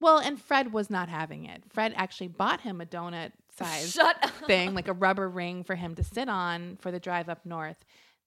Well, 0.00 0.18
and 0.18 0.40
Fred 0.40 0.72
was 0.72 0.90
not 0.90 1.08
having 1.08 1.46
it. 1.46 1.62
Fred 1.70 1.94
actually 1.96 2.28
bought 2.28 2.60
him 2.60 2.80
a 2.80 2.86
donut 2.86 3.32
size 3.56 3.96
thing, 4.46 4.74
like 4.74 4.88
a 4.88 4.92
rubber 4.92 5.28
ring 5.28 5.64
for 5.64 5.76
him 5.76 5.94
to 5.94 6.04
sit 6.04 6.28
on 6.28 6.76
for 6.80 6.90
the 6.90 7.00
drive 7.00 7.28
up 7.28 7.46
north. 7.46 7.84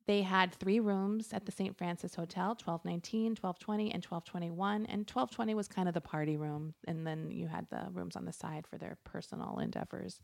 They 0.07 0.21
had 0.21 0.53
three 0.55 0.79
rooms 0.79 1.33
at 1.33 1.45
the 1.45 1.51
St. 1.51 1.77
Francis 1.77 2.15
Hotel 2.15 2.51
1219, 2.51 3.31
1220, 3.35 3.91
and 3.91 4.03
1221. 4.03 4.85
And 4.85 5.01
1220 5.01 5.53
was 5.53 5.67
kind 5.67 5.89
of 5.89 5.93
the 5.93 5.99
party 6.01 6.37
room. 6.37 6.73
And 6.87 7.05
then 7.05 7.29
you 7.29 7.47
had 7.47 7.67
the 7.69 7.87
rooms 7.91 8.15
on 8.15 8.23
the 8.23 8.31
side 8.31 8.65
for 8.65 8.77
their 8.77 8.97
personal 9.03 9.59
endeavors. 9.59 10.21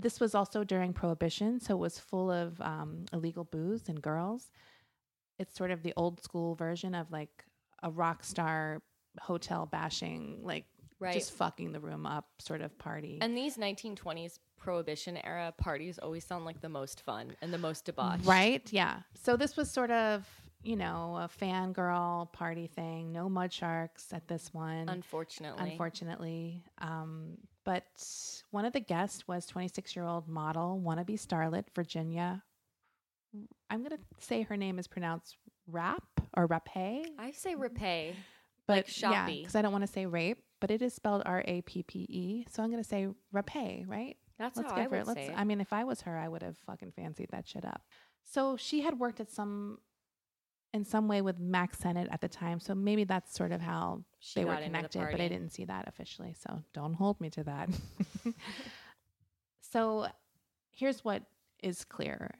This 0.00 0.20
was 0.20 0.34
also 0.34 0.62
during 0.64 0.92
Prohibition, 0.92 1.60
so 1.60 1.74
it 1.74 1.78
was 1.78 1.98
full 1.98 2.30
of 2.30 2.60
um, 2.60 3.04
illegal 3.12 3.44
booze 3.44 3.88
and 3.88 4.00
girls. 4.00 4.50
It's 5.38 5.54
sort 5.56 5.70
of 5.70 5.82
the 5.82 5.92
old 5.96 6.22
school 6.22 6.54
version 6.54 6.94
of 6.94 7.10
like 7.10 7.44
a 7.82 7.90
rock 7.90 8.24
star 8.24 8.82
hotel 9.20 9.66
bashing, 9.66 10.40
like 10.42 10.64
Right. 11.00 11.14
just 11.14 11.30
fucking 11.34 11.70
the 11.70 11.78
room 11.78 12.06
up 12.06 12.26
sort 12.40 12.60
of 12.60 12.76
party. 12.76 13.18
and 13.20 13.36
these 13.36 13.56
1920s 13.56 14.40
prohibition 14.56 15.16
era 15.24 15.54
parties 15.56 15.96
always 16.00 16.24
sound 16.24 16.44
like 16.44 16.60
the 16.60 16.68
most 16.68 17.02
fun 17.02 17.36
and 17.40 17.54
the 17.54 17.58
most 17.58 17.84
debauched. 17.84 18.24
Right? 18.26 18.66
Yeah. 18.72 19.02
So 19.14 19.36
this 19.36 19.56
was 19.56 19.70
sort 19.70 19.92
of, 19.92 20.26
you 20.64 20.74
know, 20.74 21.16
a 21.22 21.28
fangirl 21.40 22.32
party 22.32 22.66
thing. 22.66 23.12
No 23.12 23.28
mud 23.28 23.52
sharks 23.52 24.12
at 24.12 24.26
this 24.26 24.52
one. 24.52 24.88
Unfortunately. 24.88 25.70
Unfortunately. 25.70 26.64
Um, 26.78 27.38
but 27.64 27.84
one 28.50 28.64
of 28.64 28.72
the 28.72 28.80
guests 28.80 29.26
was 29.28 29.46
26 29.46 29.94
year 29.94 30.04
old 30.04 30.28
model, 30.28 30.80
wannabe 30.84 31.20
starlet, 31.20 31.64
Virginia. 31.74 32.42
I'm 33.70 33.80
going 33.80 33.96
to 33.96 33.98
say 34.18 34.42
her 34.42 34.56
name 34.56 34.78
is 34.78 34.86
pronounced 34.86 35.36
Rap 35.66 36.02
or 36.36 36.46
Rape. 36.46 37.06
I 37.18 37.32
say 37.32 37.54
repay. 37.54 38.14
But 38.66 38.86
like 38.86 39.00
yeah, 39.00 39.26
because 39.26 39.54
I 39.54 39.62
don't 39.62 39.72
want 39.72 39.86
to 39.86 39.92
say 39.92 40.04
rape, 40.04 40.42
but 40.60 40.70
it 40.70 40.82
is 40.82 40.92
spelled 40.94 41.22
R 41.24 41.42
A 41.46 41.62
P 41.62 41.82
P 41.82 42.00
E. 42.00 42.46
So 42.50 42.62
I'm 42.62 42.70
going 42.70 42.82
to 42.82 42.88
say 42.88 43.08
Rape, 43.32 43.86
right? 43.86 44.16
That's 44.38 44.56
Let's 44.56 44.70
how 44.70 44.76
I 44.76 44.86
would 44.86 45.06
Let's. 45.06 45.14
say 45.14 45.26
it. 45.28 45.34
I 45.34 45.44
mean, 45.44 45.60
if 45.60 45.72
I 45.72 45.84
was 45.84 46.02
her, 46.02 46.16
I 46.16 46.28
would 46.28 46.42
have 46.42 46.56
fucking 46.66 46.92
fancied 46.92 47.28
that 47.30 47.48
shit 47.48 47.64
up. 47.64 47.80
So 48.24 48.56
she 48.56 48.82
had 48.82 48.98
worked 48.98 49.20
at 49.20 49.30
some, 49.30 49.78
in 50.74 50.84
some 50.84 51.08
way 51.08 51.22
with 51.22 51.38
Mack 51.38 51.74
Sennett 51.74 52.08
at 52.10 52.20
the 52.20 52.28
time. 52.28 52.60
So 52.60 52.74
maybe 52.74 53.04
that's 53.04 53.34
sort 53.34 53.52
of 53.52 53.60
how 53.60 54.04
She 54.18 54.40
they 54.40 54.44
were 54.44 54.56
connected. 54.56 55.06
But 55.10 55.20
I 55.20 55.28
didn't 55.28 55.50
see 55.50 55.64
that 55.64 55.88
officially. 55.88 56.34
So 56.38 56.62
don't 56.74 56.94
hold 56.94 57.20
me 57.20 57.30
to 57.30 57.44
that. 57.44 57.70
so 59.60 60.06
here's 60.70 61.04
what 61.04 61.22
is 61.62 61.84
clear. 61.84 62.34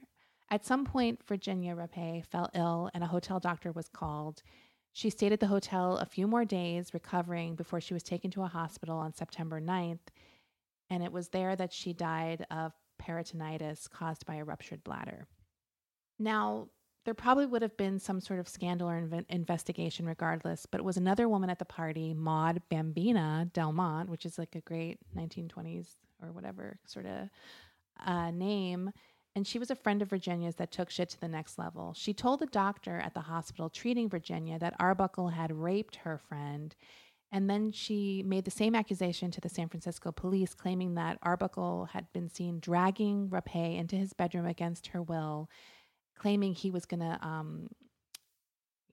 At 0.51 0.65
some 0.65 0.85
point, 0.85 1.19
Virginia 1.27 1.75
Rappe 1.75 2.25
fell 2.25 2.49
ill, 2.55 2.89
and 2.93 3.03
a 3.03 3.07
hotel 3.07 3.39
doctor 3.39 3.71
was 3.71 3.87
called. 3.87 4.41
She 4.93 5.11
stayed 5.11 5.31
at 5.31 5.39
the 5.39 5.47
hotel 5.47 5.97
a 5.97 6.05
few 6.05 6.25
more 6.25 6.45
days, 6.45 6.93
recovering 6.93 7.55
before 7.55 7.79
she 7.79 7.93
was 7.93 8.01
taken 8.01 8.31
to 8.31 8.41
a 8.41 8.47
hospital 8.47 8.97
on 8.97 9.13
September 9.13 9.61
9th. 9.61 9.99
And 10.89 11.03
it 11.03 11.11
was 11.11 11.29
there 11.29 11.55
that 11.55 11.71
she 11.71 11.93
died 11.93 12.47
of 12.49 12.73
peritonitis 12.99 13.89
caused 13.89 14.25
by 14.25 14.35
a 14.35 14.43
ruptured 14.43 14.83
bladder. 14.83 15.27
Now, 16.17 16.69
there 17.09 17.15
probably 17.15 17.47
would 17.47 17.63
have 17.63 17.75
been 17.75 17.97
some 17.97 18.21
sort 18.21 18.39
of 18.39 18.47
scandal 18.47 18.87
or 18.87 19.01
inve- 19.01 19.25
investigation 19.29 20.05
regardless, 20.05 20.67
but 20.67 20.79
it 20.79 20.83
was 20.83 20.95
another 20.95 21.27
woman 21.27 21.49
at 21.49 21.57
the 21.57 21.65
party, 21.65 22.13
Maud 22.13 22.61
Bambina 22.69 23.51
Delmont, 23.51 24.09
which 24.09 24.27
is 24.27 24.37
like 24.37 24.53
a 24.53 24.61
great 24.61 24.99
1920s 25.17 25.95
or 26.21 26.31
whatever 26.31 26.77
sort 26.85 27.07
of 27.07 27.27
uh, 28.05 28.29
name. 28.29 28.91
And 29.35 29.47
she 29.47 29.57
was 29.57 29.71
a 29.71 29.75
friend 29.75 30.03
of 30.03 30.09
Virginia's 30.11 30.57
that 30.57 30.71
took 30.71 30.91
shit 30.91 31.09
to 31.09 31.19
the 31.19 31.27
next 31.27 31.57
level. 31.57 31.95
She 31.97 32.13
told 32.13 32.41
the 32.41 32.45
doctor 32.45 32.99
at 32.99 33.15
the 33.15 33.21
hospital 33.21 33.71
treating 33.71 34.07
Virginia 34.07 34.59
that 34.59 34.75
Arbuckle 34.79 35.29
had 35.29 35.51
raped 35.51 35.95
her 35.95 36.19
friend. 36.19 36.75
And 37.31 37.49
then 37.49 37.71
she 37.71 38.23
made 38.23 38.45
the 38.45 38.51
same 38.51 38.75
accusation 38.75 39.31
to 39.31 39.41
the 39.41 39.49
San 39.49 39.67
Francisco 39.67 40.11
police, 40.11 40.53
claiming 40.53 40.93
that 40.93 41.17
Arbuckle 41.23 41.85
had 41.85 42.13
been 42.13 42.29
seen 42.29 42.59
dragging 42.59 43.29
Rapay 43.29 43.79
into 43.79 43.95
his 43.95 44.13
bedroom 44.13 44.45
against 44.45 44.87
her 44.87 45.01
will, 45.01 45.49
claiming 46.19 46.53
he 46.53 46.69
was 46.69 46.85
going 46.85 46.99
to 46.99 47.17
um, 47.25 47.67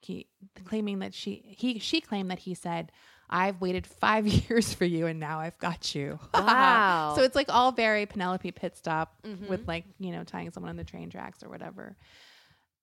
he 0.01 0.29
claiming 0.65 1.01
that 1.01 1.13
she 1.13 1.43
he 1.59 1.79
she 1.79 2.01
claimed 2.01 2.31
that 2.31 2.39
he 2.39 2.55
said 2.55 2.93
i've 3.29 3.61
waited 3.61 3.87
five 3.87 4.25
years 4.49 4.73
for 4.73 4.85
you 4.85 5.07
and 5.07 5.19
now 5.19 5.41
i've 5.41 5.59
got 5.59 5.95
you 5.97 6.19
Wow. 6.35 7.15
so 7.17 7.23
it's 7.25 7.35
like 7.35 7.49
all 7.49 7.73
very 7.73 8.07
penelope 8.07 8.51
pit 8.53 8.77
stop 8.77 9.17
Mhm. 9.25 9.49
with 9.49 9.67
like 9.67 9.85
you 9.99 10.13
know 10.13 10.23
tying 10.23 10.51
someone 10.53 10.71
on 10.71 10.77
the 10.77 10.85
train 10.85 11.11
tracks 11.11 11.43
or 11.43 11.49
whatever 11.49 11.97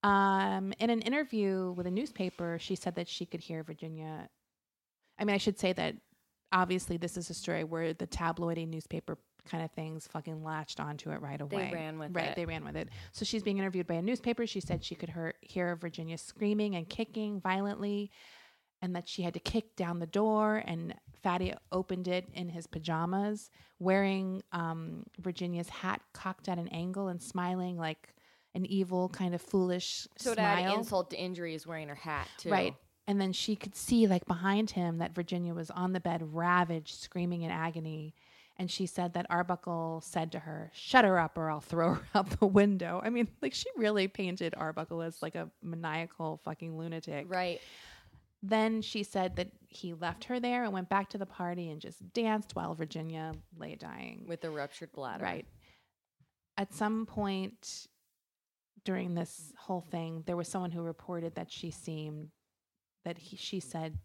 um 0.03 0.73
in 0.79 0.89
an 0.89 1.01
interview 1.01 1.71
with 1.77 1.87
a 1.87 1.91
newspaper 1.91 2.57
she 2.59 2.75
said 2.75 2.95
that 2.95 3.07
she 3.07 3.25
could 3.25 3.39
hear 3.39 3.63
virginia 3.63 4.27
i 5.17 5.23
mean 5.23 5.33
i 5.33 5.37
should 5.37 5.57
say 5.57 5.71
that 5.71 5.95
obviously 6.51 6.97
this 6.97 7.15
is 7.15 7.29
a 7.29 7.33
story 7.33 7.63
where 7.63 7.93
the 7.93 8.07
tabloidy 8.07 8.67
newspaper 8.67 9.17
kind 9.49 9.63
of 9.63 9.71
things 9.71 10.07
fucking 10.07 10.43
latched 10.43 10.79
onto 10.79 11.11
it 11.11 11.21
right 11.21 11.41
away 11.41 11.69
They 11.69 11.75
ran 11.77 11.99
with 11.99 12.15
right 12.15 12.29
it. 12.29 12.35
they 12.35 12.45
ran 12.45 12.63
with 12.63 12.75
it 12.75 12.89
so 13.11 13.25
she's 13.25 13.43
being 13.43 13.57
interviewed 13.57 13.87
by 13.87 13.95
a 13.95 14.01
newspaper 14.01 14.45
she 14.47 14.59
said 14.59 14.83
she 14.83 14.95
could 14.95 15.09
hear, 15.09 15.33
hear 15.41 15.75
virginia 15.75 16.17
screaming 16.17 16.75
and 16.75 16.87
kicking 16.87 17.39
violently 17.41 18.11
and 18.81 18.95
that 18.95 19.07
she 19.07 19.21
had 19.21 19.33
to 19.33 19.39
kick 19.39 19.75
down 19.75 19.99
the 19.99 20.05
door 20.07 20.61
and 20.65 20.93
fatty 21.21 21.53
opened 21.71 22.07
it 22.07 22.27
in 22.33 22.49
his 22.49 22.67
pajamas 22.67 23.49
wearing 23.79 24.41
um, 24.51 25.03
virginia's 25.19 25.69
hat 25.69 26.01
cocked 26.13 26.47
at 26.49 26.57
an 26.57 26.67
angle 26.69 27.07
and 27.09 27.21
smiling 27.21 27.77
like 27.77 28.13
an 28.55 28.65
evil 28.67 29.09
kind 29.09 29.33
of 29.33 29.41
foolish 29.41 30.07
So 30.17 30.31
to 30.31 30.35
smile 30.35 30.71
add 30.71 30.77
insult 30.77 31.09
to 31.11 31.17
injury 31.17 31.55
is 31.55 31.65
wearing 31.65 31.87
her 31.87 31.95
hat 31.95 32.27
too. 32.37 32.51
Right. 32.51 32.75
And 33.07 33.19
then 33.19 33.33
she 33.33 33.55
could 33.55 33.75
see, 33.75 34.05
like 34.07 34.25
behind 34.27 34.69
him, 34.69 34.99
that 34.99 35.13
Virginia 35.15 35.53
was 35.55 35.69
on 35.71 35.91
the 35.91 35.99
bed, 35.99 36.21
ravaged, 36.33 36.95
screaming 37.01 37.41
in 37.41 37.51
agony. 37.51 38.13
And 38.57 38.69
she 38.69 38.85
said 38.85 39.13
that 39.13 39.25
Arbuckle 39.29 40.01
said 40.05 40.31
to 40.33 40.39
her, 40.39 40.71
Shut 40.73 41.05
her 41.05 41.17
up 41.17 41.37
or 41.37 41.49
I'll 41.49 41.59
throw 41.59 41.95
her 41.95 42.07
out 42.15 42.39
the 42.39 42.45
window. 42.45 43.01
I 43.03 43.09
mean, 43.09 43.27
like 43.41 43.53
she 43.53 43.67
really 43.75 44.07
painted 44.07 44.53
Arbuckle 44.55 45.01
as 45.01 45.21
like 45.21 45.35
a 45.35 45.49
maniacal 45.61 46.39
fucking 46.43 46.77
lunatic. 46.77 47.25
Right. 47.29 47.59
Then 48.43 48.81
she 48.81 49.03
said 49.03 49.37
that 49.37 49.51
he 49.69 49.93
left 49.93 50.25
her 50.25 50.39
there 50.39 50.65
and 50.65 50.73
went 50.73 50.89
back 50.89 51.09
to 51.11 51.17
the 51.17 51.25
party 51.25 51.69
and 51.71 51.79
just 51.81 52.13
danced 52.13 52.55
while 52.55 52.75
Virginia 52.75 53.33
lay 53.57 53.75
dying. 53.75 54.25
With 54.27 54.43
a 54.43 54.49
ruptured 54.49 54.91
bladder. 54.91 55.23
Right. 55.23 55.45
At 56.57 56.73
some 56.73 57.05
point 57.05 57.87
during 58.85 59.15
this 59.15 59.53
whole 59.57 59.81
thing, 59.81 60.23
there 60.25 60.35
was 60.35 60.47
someone 60.47 60.71
who 60.71 60.81
reported 60.81 61.35
that 61.35 61.51
she 61.51 61.71
seemed 61.71 62.29
that 63.05 63.17
he, 63.17 63.37
she 63.37 63.59
said 63.59 63.97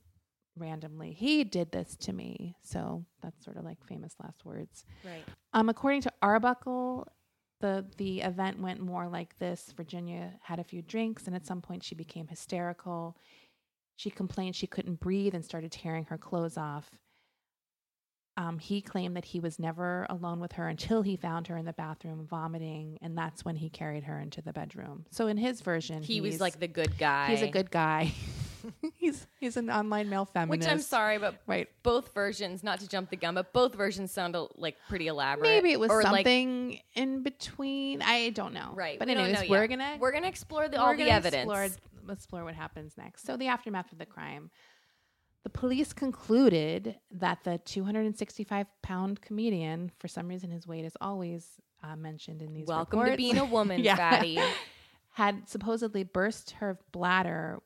randomly, 0.59 1.12
"He 1.12 1.45
did 1.45 1.73
this 1.73 1.97
to 2.00 2.12
me." 2.12 2.57
So 2.62 3.05
that's 3.23 3.45
sort 3.45 3.57
of 3.57 3.65
like 3.65 3.83
famous 3.87 4.15
last 4.23 4.45
words. 4.45 4.85
Right. 5.05 5.25
Um, 5.53 5.69
according 5.69 6.03
to 6.03 6.12
Arbuckle, 6.23 7.07
the 7.61 7.87
the 7.97 8.21
event 8.21 8.61
went 8.61 8.81
more 8.81 9.09
like 9.09 9.38
this. 9.38 9.73
Virginia 9.77 10.35
had 10.43 10.59
a 10.59 10.65
few 10.65 10.83
drinks, 10.83 11.27
and 11.27 11.35
at 11.35 11.47
some 11.47 11.61
point 11.62 11.83
she 11.85 11.95
became 11.95 12.27
hysterical. 12.29 13.17
She 13.97 14.11
complained 14.11 14.55
she 14.55 14.67
couldn't 14.69 15.00
breathe 15.00 15.35
and 15.35 15.45
started 15.45 15.73
tearing 15.73 16.05
her 16.05 16.19
clothes 16.19 16.57
off. 16.57 16.88
Um, 18.37 18.61
he 18.61 18.81
claimed 18.81 19.17
that 19.17 19.25
he 19.25 19.41
was 19.41 19.59
never 19.59 20.07
alone 20.09 20.38
with 20.38 20.53
her 20.53 20.69
until 20.69 21.03
he 21.03 21.17
found 21.17 21.49
her 21.49 21.57
in 21.57 21.65
the 21.65 21.73
bathroom 21.73 22.25
vomiting, 22.25 22.97
and 23.03 23.19
that's 23.19 23.45
when 23.45 23.57
he 23.57 23.69
carried 23.69 24.05
her 24.05 24.21
into 24.21 24.41
the 24.41 24.53
bedroom. 24.53 25.07
So 25.11 25.27
in 25.27 25.37
his 25.37 25.61
version, 25.61 26.05
He 26.05 26.21
was 26.21 26.41
like 26.41 26.61
the 26.61 26.69
good 26.69 26.97
guy. 26.97 27.27
he's 27.31 27.43
a 27.43 27.50
good 27.50 27.73
guy. 27.73 28.12
he's 28.97 29.27
he's 29.41 29.57
an 29.57 29.71
online 29.71 30.09
male 30.09 30.25
feminist. 30.25 30.67
Which. 30.69 30.73
I'm 30.73 30.81
sorry, 30.81 31.19
but 31.19 31.37
right? 31.47 31.69
both 31.83 32.12
versions, 32.15 32.62
not 32.62 32.81
to 32.81 32.88
jump 32.88 33.11
the 33.11 33.17
gun, 33.17 33.35
but 33.35 33.53
both 33.53 33.75
versions 33.75 34.11
sound 34.12 34.37
like 34.57 34.77
pretty 34.88 35.07
elaborate. 35.09 35.43
Maybe 35.49 35.73
it 35.73 35.81
was 35.81 35.91
Or, 35.91 36.03
like- 36.03 36.17
something 36.27 36.81
in 36.95 37.23
between. 37.23 38.03
I 38.03 38.31
don't 38.31 38.53
know. 38.55 38.73
right. 38.75 38.99
But 38.99 39.09
we 39.09 39.15
anyways, 39.15 39.49
we're 39.49 39.62
yet. 39.62 39.71
gonna 39.71 39.97
we're 40.00 40.12
gonna 40.12 40.29
explore 40.29 40.69
the, 40.69 40.81
all 40.81 40.97
the 40.97 41.11
evidence. 41.11 41.50
Explore, 41.50 41.69
explore 42.11 42.45
what 42.45 42.55
happens 42.55 42.97
next. 42.97 43.25
So 43.27 43.37
the 43.37 43.49
aftermath 43.49 43.93
of 43.93 43.99
the 43.99 44.07
crime. 44.07 44.50
The 45.45 45.50
police 45.50 45.93
concluded 45.93 46.97
that 47.12 47.45
the 47.45 47.59
265 47.65 48.67
pound 48.83 49.21
comedian, 49.23 49.93
for 49.99 50.09
some 50.09 50.29
reason, 50.29 50.50
his 50.50 50.67
weight 50.67 50.85
is 50.85 50.95
always 51.00 51.47
uh, 51.83 51.97
mentioned 51.97 52.43
in 52.43 52.53
these. 52.53 52.67
Welcome 52.67 53.05
to 53.07 53.17
being 53.17 53.38
a 53.38 53.45
woman, 53.45 53.81
Yeah. 53.85 53.97
fatty. 53.97 54.38
had 55.12 55.49
supposedly 55.49 56.05
burst 56.05 56.53
her 56.53 56.79
bladder 56.93 57.61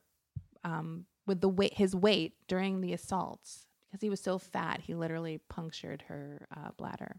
um, 0.63 1.05
with 1.25 1.41
the 1.41 1.49
weight, 1.49 1.73
his 1.73 1.95
weight 1.95 2.33
during 2.47 2.81
the 2.81 2.93
assaults 2.93 3.67
because 3.93 4.01
he 4.01 4.09
was 4.09 4.19
so 4.19 4.37
fat. 4.37 4.81
He 4.81 4.95
literally 4.95 5.39
punctured 5.49 6.03
her 6.07 6.47
uh, 6.55 6.71
bladder 6.77 7.17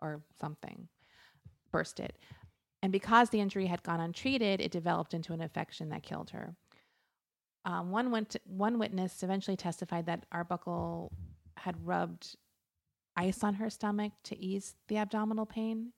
or 0.00 0.22
something, 0.40 0.88
burst 1.70 2.00
it. 2.00 2.16
And 2.82 2.92
because 2.92 3.30
the 3.30 3.40
injury 3.40 3.66
had 3.66 3.82
gone 3.82 4.00
untreated, 4.00 4.60
it 4.60 4.72
developed 4.72 5.14
into 5.14 5.32
an 5.32 5.40
infection 5.40 5.90
that 5.90 6.02
killed 6.02 6.30
her. 6.30 6.54
Um, 7.64 7.90
one, 7.90 8.10
went 8.10 8.36
one 8.44 8.78
witness 8.78 9.22
eventually 9.22 9.56
testified 9.56 10.06
that 10.06 10.24
Arbuckle 10.32 11.12
had 11.58 11.86
rubbed 11.86 12.36
ice 13.16 13.44
on 13.44 13.54
her 13.54 13.68
stomach 13.68 14.12
to 14.24 14.38
ease 14.38 14.74
the 14.88 14.96
abdominal 14.96 15.44
pain. 15.44 15.92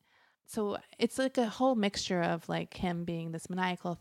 So 0.45 0.79
it's 0.99 1.19
like 1.19 1.39
a 1.39 1.47
whole 1.47 1.77
mixture 1.77 2.21
of 2.21 2.49
like 2.49 2.75
him 2.75 3.05
being 3.05 3.31
this 3.31 3.49
maniacal, 3.49 4.01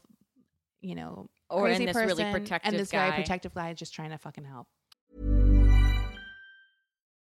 you 0.82 0.96
know, 0.96 1.30
Or 1.52 1.64
crazy 1.64 1.84
in 1.84 1.88
this 1.88 1.96
really 1.96 2.24
person 2.24 2.32
protective 2.32 2.74
and 2.74 2.80
this 2.80 2.90
guy. 2.90 3.10
very 3.10 3.22
protective 3.22 3.54
guy 3.54 3.74
just 3.74 3.94
trying 3.94 4.12
to 4.12 4.18
fucking 4.18 4.46
help. 4.46 4.68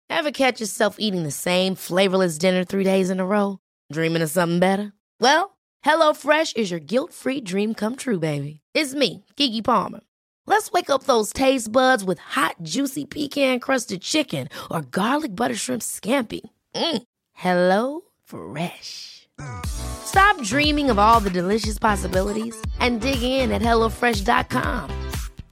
Ever 0.10 0.32
catch 0.32 0.60
yourself 0.62 0.96
eating 1.00 1.24
the 1.24 1.32
same 1.32 1.76
flavorless 1.76 2.38
dinner 2.38 2.64
three 2.64 2.84
days 2.84 3.10
in 3.10 3.20
a 3.20 3.26
row? 3.26 3.60
Dreaming 3.92 4.22
of 4.22 4.30
something 4.30 4.60
better? 4.60 4.94
Well, 5.20 5.58
HelloFresh 5.86 6.56
is 6.58 6.72
your 6.72 6.80
guilt-free 6.80 7.42
dream 7.42 7.74
come 7.74 7.96
true, 7.96 8.20
baby. 8.20 8.62
It's 8.74 8.94
me, 8.94 9.26
Keke 9.36 9.64
Palmer. 9.64 10.02
Let's 10.48 10.72
wake 10.72 10.90
up 10.90 11.04
those 11.04 11.32
taste 11.34 11.72
buds 11.72 12.04
with 12.04 12.20
hot, 12.20 12.56
juicy 12.62 13.06
pecan-crusted 13.06 14.02
chicken 14.02 14.48
or 14.70 14.82
garlic 14.82 15.36
butter 15.36 15.56
shrimp 15.56 15.82
scampi. 15.82 16.42
Mm. 16.76 17.04
Hello 17.34 18.02
Fresh. 18.24 19.21
Stop 19.66 20.42
dreaming 20.44 20.90
of 20.90 21.00
all 21.00 21.20
the 21.20 21.30
delicious 21.30 21.80
possibilities 21.80 22.56
and 22.80 23.02
dig 23.02 23.24
in 23.24 23.52
at 23.52 23.62
HelloFresh.com. 23.62 25.10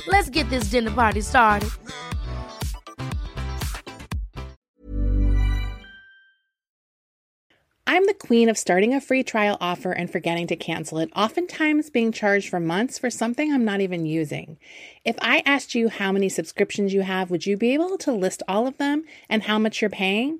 Let's 0.08 0.30
get 0.30 0.50
this 0.50 0.66
dinner 0.66 0.92
party 0.92 1.22
started. 1.22 1.70
I'm 7.92 8.06
the 8.06 8.14
queen 8.14 8.50
of 8.50 8.58
starting 8.58 8.94
a 8.94 9.02
free 9.02 9.24
trial 9.24 9.58
offer 9.60 9.92
and 9.92 10.12
forgetting 10.12 10.46
to 10.48 10.56
cancel 10.56 11.00
it, 11.00 11.10
oftentimes 11.16 11.90
being 11.90 12.12
charged 12.12 12.48
for 12.48 12.60
months 12.60 13.00
for 13.00 13.10
something 13.10 13.52
I'm 13.52 13.66
not 13.66 13.82
even 13.82 14.06
using. 14.06 14.60
If 15.04 15.16
I 15.24 15.42
asked 15.44 15.74
you 15.74 15.90
how 15.90 16.12
many 16.12 16.30
subscriptions 16.30 16.94
you 16.94 17.02
have, 17.02 17.32
would 17.32 17.48
you 17.48 17.58
be 17.58 17.74
able 17.74 17.98
to 17.98 18.12
list 18.12 18.44
all 18.48 18.68
of 18.68 18.78
them 18.78 19.06
and 19.28 19.42
how 19.42 19.58
much 19.58 19.82
you're 19.82 19.90
paying? 19.90 20.40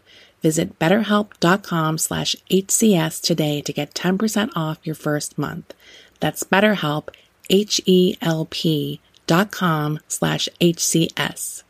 Visit 0.41 0.79
betterhelp.com 0.79 1.97
slash 1.97 2.35
HCS 2.49 3.21
today 3.21 3.61
to 3.61 3.71
get 3.73 3.93
10% 3.93 4.49
off 4.55 4.79
your 4.83 4.95
first 4.95 5.37
month. 5.37 5.73
That's 6.19 6.43
betterhelp, 6.43 7.09
H-E-L-P 7.49 8.99
dot 9.27 9.51
com 9.51 9.99
slash 10.07 10.49
HCS. 10.59 11.63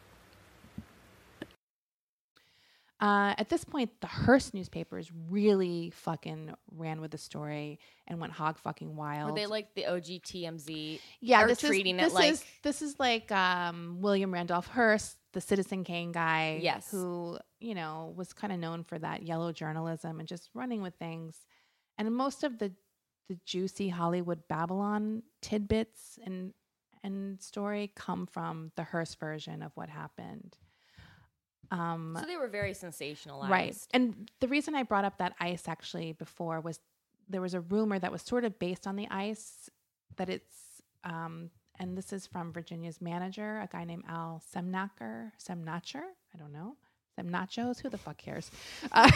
Uh, 3.00 3.34
at 3.36 3.50
this 3.50 3.63
point, 3.63 3.90
the 4.00 4.06
Hearst 4.08 4.54
newspapers 4.54 5.12
really 5.32 5.90
fucking 5.90 6.54
ran 6.78 7.01
with 7.01 7.10
the 7.10 7.18
story 7.18 7.80
and 8.08 8.20
went 8.22 8.32
hog 8.32 8.60
fucking 8.60 8.96
wild. 8.96 9.32
Were 9.32 9.36
they 9.36 9.48
like 9.48 9.74
the 9.74 9.88
OG 9.88 10.04
TMZ? 10.22 11.00
yeah, 11.20 11.42
are 11.42 11.48
this 11.48 11.60
treating 11.60 12.00
is, 12.00 12.12
it 12.12 12.16
like 12.16 12.32
is, 12.34 12.46
this 12.62 12.84
is 12.84 12.96
like 13.00 13.32
um, 13.32 13.98
William 14.01 14.32
Randolph 14.32 14.68
Hearst, 14.68 15.18
the 15.34 15.42
Citizen 15.42 15.84
Kane 15.84 16.12
guy, 16.12 16.60
Yes. 16.62 16.92
who 16.92 17.40
you 17.62 17.75
know 17.75 18.13
was 18.15 18.34
kind 18.34 18.51
of 18.51 18.60
known 18.60 18.84
for 18.84 18.98
that 19.00 19.24
yellow 19.24 19.51
journalism 19.51 20.20
and 20.20 20.27
just 20.27 20.50
running 20.53 20.82
with 20.82 20.96
things. 20.96 21.38
And 21.98 22.13
most 22.15 22.44
of 22.44 22.60
the 22.60 22.72
the 23.30 23.38
juicy 23.46 23.89
Hollywood 23.89 24.48
Babylon 24.50 25.24
tidbits 25.41 26.20
and 26.25 26.53
and 27.03 27.41
story 27.41 27.91
come 27.96 28.27
from 28.27 28.72
the 28.75 28.84
Hearst 28.84 29.20
version 29.20 29.63
of 29.63 29.72
what 29.75 29.89
happened. 29.89 30.58
Um, 31.72 32.18
so 32.20 32.25
they 32.25 32.36
were 32.36 32.50
very 32.50 32.74
sensationalized. 32.74 33.50
Right. 33.50 33.77
And 33.94 34.30
the 34.41 34.48
reason 34.48 34.75
I 34.75 34.84
brought 34.84 35.06
up 35.06 35.18
that 35.20 35.34
ice 35.39 35.68
actually 35.68 36.12
before 36.12 36.60
was 36.60 36.80
there 37.30 37.41
was 37.41 37.53
a 37.53 37.62
rumor 37.62 37.98
that 37.98 38.12
was 38.12 38.22
sort 38.22 38.44
of 38.44 38.60
based 38.60 38.86
on 38.86 38.98
the 38.98 39.08
ice 39.10 39.70
that 40.18 40.30
it's 40.30 40.82
um 41.03 41.50
and 41.80 41.98
this 41.98 42.13
is 42.13 42.27
from 42.27 42.53
Virginia's 42.53 43.01
manager, 43.01 43.60
a 43.60 43.68
guy 43.68 43.86
named 43.86 44.03
Al 44.08 44.44
Semnacher, 44.53 45.32
Semnacher, 45.44 46.03
I 46.34 46.38
don't 46.38 46.51
know. 46.51 46.75
Semnachos, 47.22 47.82
who 47.82 47.90
the 47.90 47.98
fuck 47.98 48.18
cares? 48.18 48.50
Uh, 48.92 49.10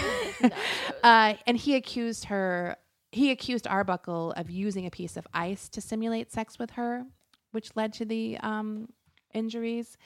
uh, 1.03 1.33
and 1.47 1.57
he 1.57 1.75
accused 1.75 2.25
her 2.25 2.77
he 3.11 3.31
accused 3.31 3.65
Arbuckle 3.67 4.33
of 4.33 4.49
using 4.49 4.85
a 4.85 4.91
piece 4.91 5.15
of 5.15 5.25
ice 5.33 5.69
to 5.69 5.79
simulate 5.81 6.31
sex 6.33 6.59
with 6.59 6.71
her, 6.71 7.03
which 7.51 7.75
led 7.75 7.93
to 7.93 8.05
the 8.05 8.37
um 8.39 8.89
injuries. 9.33 9.97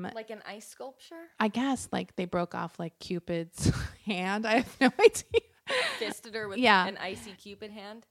Like 0.00 0.30
an 0.30 0.42
ice 0.46 0.68
sculpture, 0.68 1.24
I 1.40 1.48
guess 1.48 1.88
like 1.90 2.14
they 2.14 2.24
broke 2.24 2.54
off 2.54 2.78
like 2.78 2.96
Cupid's 3.00 3.72
hand. 4.06 4.46
I 4.46 4.58
have 4.58 4.76
no 4.80 4.90
idea. 5.00 5.42
fisted 5.98 6.34
her 6.36 6.46
with 6.48 6.58
Yeah. 6.58 6.86
an 6.86 6.96
icy 6.98 7.32
cupid 7.32 7.72
hand. 7.72 8.06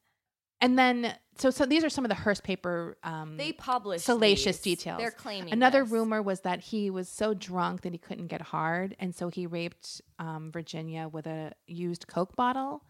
And 0.60 0.78
then 0.78 1.14
so 1.38 1.50
so 1.52 1.66
these 1.66 1.84
are 1.84 1.90
some 1.90 2.04
of 2.04 2.10
the 2.10 2.16
Hearst 2.16 2.44
paper 2.44 2.98
um 3.04 3.38
They 3.38 3.52
published 3.54 4.06
salacious 4.06 4.58
these. 4.60 4.78
details. 4.78 4.98
They're 5.00 5.12
claiming 5.12 5.54
Another 5.54 5.84
this. 5.84 5.92
rumor 5.92 6.22
was 6.22 6.42
that 6.42 6.60
he 6.62 6.90
was 6.90 7.08
so 7.10 7.34
drunk 7.34 7.82
that 7.82 7.92
he 7.92 7.98
couldn't 8.00 8.28
get 8.28 8.42
hard, 8.42 8.96
and 9.00 9.14
so 9.14 9.30
he 9.30 9.46
raped 9.46 10.02
um, 10.20 10.52
Virginia 10.52 11.08
with 11.08 11.28
a 11.28 11.52
used 11.68 12.08
Coke 12.08 12.36
bottle. 12.36 12.84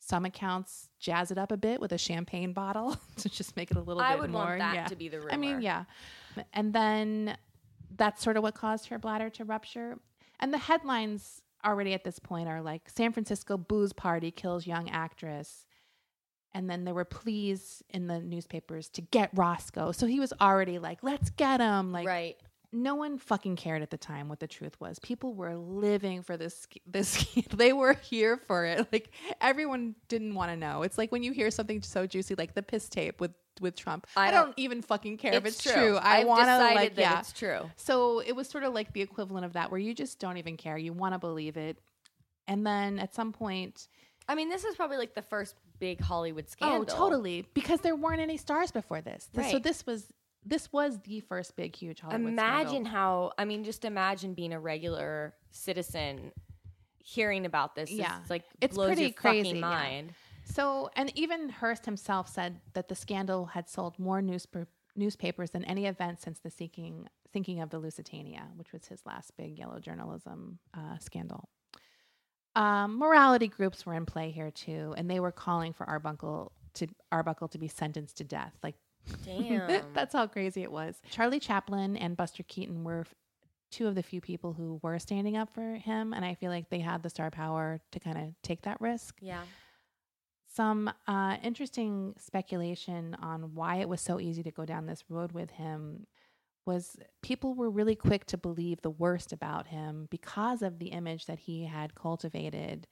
Some 0.00 0.26
accounts 0.26 0.90
jazz 1.00 1.30
it 1.30 1.38
up 1.38 1.50
a 1.50 1.56
bit 1.56 1.80
with 1.80 1.92
a 1.92 1.98
champagne 1.98 2.52
bottle 2.52 2.94
to 3.16 3.28
just 3.30 3.56
make 3.56 3.70
it 3.70 3.78
a 3.78 3.80
little 3.80 4.02
I 4.02 4.12
bit 4.12 4.20
would 4.20 4.30
more. 4.30 4.44
want 4.44 4.58
that 4.58 4.74
yeah. 4.74 4.86
to 4.86 4.96
be 4.96 5.08
the 5.08 5.18
rumor. 5.18 5.32
I 5.32 5.36
mean, 5.38 5.62
yeah. 5.62 5.84
And 6.52 6.74
then 6.74 7.38
that's 7.96 8.22
sort 8.22 8.36
of 8.36 8.42
what 8.42 8.54
caused 8.54 8.88
her 8.88 8.98
bladder 8.98 9.30
to 9.30 9.44
rupture. 9.44 9.98
And 10.40 10.52
the 10.52 10.58
headlines 10.58 11.40
already 11.64 11.94
at 11.94 12.04
this 12.04 12.18
point 12.18 12.48
are 12.48 12.60
like 12.60 12.90
San 12.90 13.12
Francisco 13.12 13.56
booze 13.56 13.94
party 13.94 14.30
kills 14.30 14.66
young 14.66 14.90
actress. 14.90 15.64
And 16.54 16.70
then 16.70 16.84
there 16.84 16.94
were 16.94 17.04
pleas 17.04 17.82
in 17.90 18.06
the 18.06 18.20
newspapers 18.20 18.88
to 18.90 19.02
get 19.02 19.30
Roscoe. 19.34 19.90
So 19.92 20.06
he 20.06 20.20
was 20.20 20.32
already 20.40 20.78
like, 20.78 20.98
let's 21.02 21.30
get 21.30 21.60
him. 21.60 21.90
Like, 21.90 22.06
right. 22.06 22.36
no 22.72 22.94
one 22.94 23.18
fucking 23.18 23.56
cared 23.56 23.82
at 23.82 23.90
the 23.90 23.96
time 23.98 24.28
what 24.28 24.38
the 24.38 24.46
truth 24.46 24.80
was. 24.80 25.00
People 25.00 25.34
were 25.34 25.56
living 25.56 26.22
for 26.22 26.36
this. 26.36 26.66
This 26.86 27.26
they 27.52 27.72
were 27.72 27.94
here 27.94 28.36
for 28.36 28.66
it. 28.66 28.86
Like 28.92 29.10
everyone 29.40 29.96
didn't 30.08 30.34
want 30.34 30.52
to 30.52 30.56
know. 30.56 30.82
It's 30.82 30.96
like 30.96 31.10
when 31.10 31.24
you 31.24 31.32
hear 31.32 31.50
something 31.50 31.82
so 31.82 32.06
juicy, 32.06 32.36
like 32.36 32.54
the 32.54 32.62
piss 32.62 32.88
tape 32.88 33.20
with 33.20 33.32
with 33.60 33.76
Trump. 33.76 34.06
I, 34.16 34.28
I 34.28 34.30
don't, 34.30 34.46
don't- 34.46 34.58
even 34.58 34.82
fucking 34.82 35.16
care 35.16 35.34
if 35.34 35.46
It's 35.46 35.62
true. 35.62 35.72
true. 35.72 35.96
I 35.96 36.24
want 36.24 36.46
to 36.46 36.58
like 36.58 36.94
that 36.96 37.00
yeah. 37.00 37.18
it's 37.18 37.32
true. 37.32 37.70
So 37.76 38.20
it 38.20 38.32
was 38.32 38.48
sort 38.48 38.64
of 38.64 38.74
like 38.74 38.92
the 38.92 39.00
equivalent 39.02 39.44
of 39.44 39.54
that, 39.54 39.70
where 39.70 39.80
you 39.80 39.94
just 39.94 40.18
don't 40.18 40.36
even 40.36 40.56
care. 40.56 40.76
You 40.78 40.92
want 40.92 41.14
to 41.14 41.18
believe 41.18 41.56
it, 41.56 41.78
and 42.46 42.66
then 42.66 42.98
at 42.98 43.14
some 43.14 43.32
point, 43.32 43.88
I 44.28 44.34
mean, 44.34 44.48
this 44.48 44.64
is 44.64 44.74
probably 44.76 44.96
like 44.96 45.14
the 45.14 45.22
first 45.22 45.54
big 45.78 46.00
Hollywood 46.00 46.48
scandal. 46.48 46.82
oh, 46.82 46.84
totally, 46.84 47.46
because 47.54 47.80
there 47.80 47.96
weren't 47.96 48.20
any 48.20 48.36
stars 48.36 48.70
before 48.70 49.00
this. 49.00 49.28
This- 49.32 49.50
So 49.50 49.58
this 49.58 49.86
was 49.86 50.12
this 50.46 50.70
was 50.72 50.98
the 51.04 51.20
first 51.20 51.56
big, 51.56 51.74
huge 51.74 52.00
Hollywood. 52.00 52.34
Scandal. 52.34 52.44
Imagine 52.44 52.70
scandal. 52.84 52.92
how. 52.92 53.32
I 53.38 53.44
mean, 53.46 53.64
just 53.64 53.84
imagine 53.86 54.34
being 54.34 54.52
a 54.52 54.60
regular 54.60 55.34
citizen, 55.50 56.32
hearing 56.98 57.46
about 57.46 57.74
this. 57.74 57.90
Yeah. 57.90 58.18
it's 58.20 58.30
like 58.30 58.44
It's 58.60 58.74
blows 58.74 58.88
pretty 58.88 59.02
your 59.04 59.12
crazy, 59.12 59.48
fucking 59.50 59.56
yeah. 59.56 59.68
mind. 59.68 60.12
So, 60.44 60.90
and 60.96 61.10
even 61.18 61.48
Hearst 61.48 61.86
himself 61.86 62.28
said 62.28 62.60
that 62.74 62.88
the 62.88 62.94
scandal 62.94 63.46
had 63.46 63.68
sold 63.70 63.98
more 63.98 64.20
newspa- 64.20 64.66
newspapers 64.94 65.50
than 65.50 65.64
any 65.64 65.86
event 65.86 66.20
since 66.20 66.38
the 66.40 66.50
sinking, 66.50 67.08
sinking 67.32 67.60
of 67.62 67.70
the 67.70 67.78
Lusitania, 67.78 68.48
which 68.56 68.70
was 68.72 68.86
his 68.86 69.04
last 69.06 69.34
big 69.38 69.58
yellow 69.58 69.78
journalism 69.80 70.58
uh, 70.74 70.98
scandal. 70.98 71.48
Um, 72.56 72.98
morality 72.98 73.48
groups 73.48 73.84
were 73.84 73.94
in 73.94 74.06
play 74.06 74.30
here 74.30 74.50
too, 74.50 74.94
and 74.96 75.10
they 75.10 75.20
were 75.20 75.32
calling 75.32 75.72
for 75.72 75.88
Arbuckle 75.88 76.52
to 76.74 76.86
Arbuckle 77.10 77.48
to 77.48 77.58
be 77.58 77.68
sentenced 77.68 78.18
to 78.18 78.24
death. 78.24 78.52
Like, 78.62 78.76
Damn. 79.24 79.92
that's 79.92 80.14
how 80.14 80.26
crazy 80.26 80.62
it 80.62 80.72
was. 80.72 81.00
Charlie 81.10 81.40
Chaplin 81.40 81.96
and 81.96 82.16
Buster 82.16 82.42
Keaton 82.44 82.84
were 82.84 83.04
two 83.70 83.88
of 83.88 83.96
the 83.96 84.02
few 84.02 84.20
people 84.20 84.52
who 84.52 84.78
were 84.82 84.98
standing 84.98 85.36
up 85.36 85.52
for 85.52 85.74
him, 85.74 86.12
and 86.12 86.24
I 86.24 86.34
feel 86.34 86.50
like 86.50 86.70
they 86.70 86.78
had 86.78 87.02
the 87.02 87.10
star 87.10 87.30
power 87.30 87.80
to 87.90 88.00
kind 88.00 88.16
of 88.16 88.34
take 88.42 88.62
that 88.62 88.80
risk 88.80 89.16
yeah. 89.20 89.42
some 90.52 90.90
uh, 91.08 91.36
interesting 91.42 92.14
speculation 92.18 93.16
on 93.20 93.54
why 93.54 93.76
it 93.76 93.88
was 93.88 94.00
so 94.00 94.20
easy 94.20 94.44
to 94.44 94.52
go 94.52 94.64
down 94.64 94.86
this 94.86 95.02
road 95.08 95.32
with 95.32 95.50
him 95.50 96.06
was 96.66 96.96
people 97.22 97.54
were 97.54 97.70
really 97.70 97.94
quick 97.96 98.24
to 98.26 98.36
believe 98.38 98.80
the 98.82 98.90
worst 98.90 99.32
about 99.32 99.66
him 99.68 100.06
because 100.10 100.62
of 100.62 100.78
the 100.78 100.88
image 100.88 101.26
that 101.26 101.38
he 101.40 101.64
had 101.64 101.94
cultivated 101.94 102.86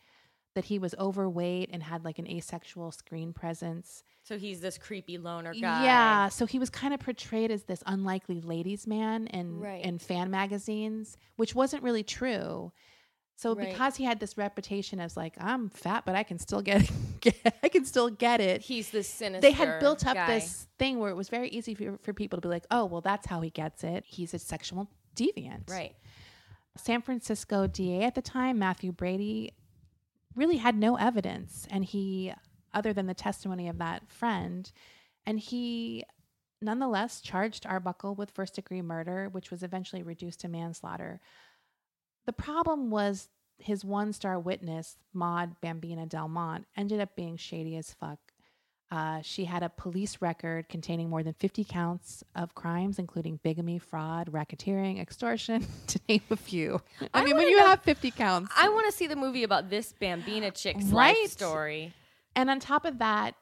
that 0.54 0.66
he 0.66 0.78
was 0.78 0.94
overweight 0.98 1.70
and 1.72 1.82
had 1.82 2.04
like 2.04 2.18
an 2.18 2.28
asexual 2.28 2.92
screen 2.92 3.32
presence 3.32 4.04
So 4.22 4.36
he's 4.36 4.60
this 4.60 4.76
creepy 4.76 5.16
loner 5.16 5.54
guy. 5.54 5.84
yeah 5.84 6.28
so 6.28 6.44
he 6.44 6.58
was 6.58 6.68
kind 6.68 6.92
of 6.92 7.00
portrayed 7.00 7.50
as 7.50 7.62
this 7.64 7.82
unlikely 7.86 8.40
ladies 8.42 8.86
man 8.86 9.26
in 9.28 9.60
Right. 9.60 9.82
in 9.84 9.98
fan 9.98 10.30
magazines 10.30 11.16
which 11.36 11.54
wasn't 11.54 11.82
really 11.82 12.02
true 12.04 12.70
So 13.42 13.56
Right. 13.56 13.70
because 13.70 13.96
he 13.96 14.04
had 14.04 14.20
this 14.20 14.38
reputation 14.38 15.00
as 15.00 15.16
like 15.16 15.34
I'm 15.40 15.68
fat, 15.68 16.04
but 16.06 16.14
I 16.14 16.22
can 16.22 16.38
still 16.38 16.62
get, 16.62 16.88
get 17.20 17.34
I 17.60 17.68
can 17.68 17.84
still 17.84 18.08
get 18.08 18.40
it. 18.40 18.62
He's 18.62 18.90
this 18.90 19.08
sinister. 19.08 19.40
they 19.40 19.50
had 19.50 19.80
built 19.80 20.06
up 20.06 20.14
guy. 20.14 20.26
this 20.28 20.68
thing 20.78 21.00
where 21.00 21.10
it 21.10 21.16
was 21.16 21.28
very 21.28 21.48
easy 21.48 21.74
for, 21.74 21.98
for 22.02 22.12
people 22.12 22.36
to 22.36 22.40
be 22.40 22.48
like, 22.48 22.66
oh, 22.70 22.84
well, 22.84 23.00
that's 23.00 23.26
how 23.26 23.40
he 23.40 23.50
gets 23.50 23.82
it. 23.82 24.04
He's 24.06 24.32
a 24.32 24.38
sexual 24.38 24.88
deviant. 25.16 25.68
right. 25.68 25.96
San 26.76 27.02
Francisco 27.02 27.66
DA 27.66 28.04
at 28.04 28.14
the 28.14 28.22
time, 28.22 28.60
Matthew 28.60 28.92
Brady, 28.92 29.54
really 30.36 30.58
had 30.58 30.76
no 30.76 30.94
evidence. 30.94 31.66
And 31.68 31.84
he, 31.84 32.32
other 32.72 32.92
than 32.92 33.06
the 33.06 33.12
testimony 33.12 33.68
of 33.68 33.78
that 33.78 34.08
friend, 34.08 34.70
and 35.26 35.40
he 35.40 36.04
nonetheless 36.62 37.20
charged 37.20 37.66
Arbuckle 37.66 38.14
with 38.14 38.30
first 38.30 38.54
degree 38.54 38.82
murder, 38.82 39.28
which 39.32 39.50
was 39.50 39.64
eventually 39.64 40.04
reduced 40.04 40.40
to 40.40 40.48
manslaughter. 40.48 41.20
The 42.26 42.32
problem 42.32 42.90
was 42.90 43.28
his 43.58 43.84
one 43.84 44.12
star 44.12 44.38
witness, 44.38 44.96
Maud 45.12 45.56
Bambina 45.62 46.08
Delmont, 46.08 46.66
ended 46.76 47.00
up 47.00 47.14
being 47.16 47.36
shady 47.36 47.76
as 47.76 47.92
fuck. 47.92 48.18
Uh, 48.90 49.22
she 49.22 49.46
had 49.46 49.62
a 49.62 49.70
police 49.70 50.18
record 50.20 50.68
containing 50.68 51.08
more 51.08 51.22
than 51.22 51.32
50 51.32 51.64
counts 51.64 52.22
of 52.34 52.54
crimes, 52.54 52.98
including 52.98 53.40
bigamy, 53.42 53.78
fraud, 53.78 54.30
racketeering, 54.30 55.00
extortion, 55.00 55.66
to 55.86 55.98
name 56.10 56.20
a 56.30 56.36
few. 56.36 56.78
I, 57.00 57.08
I 57.14 57.24
mean, 57.24 57.36
when 57.36 57.48
you 57.48 57.56
know- 57.56 57.66
have 57.68 57.80
50 57.82 58.10
counts. 58.10 58.52
I 58.54 58.68
want 58.68 58.84
to 58.86 58.92
see 58.92 59.06
the 59.06 59.16
movie 59.16 59.44
about 59.44 59.70
this 59.70 59.94
Bambina 60.00 60.54
chick's 60.54 60.84
Right? 60.86 61.16
life 61.16 61.30
story. 61.30 61.94
And 62.36 62.50
on 62.50 62.60
top 62.60 62.84
of 62.84 62.98
that, 62.98 63.34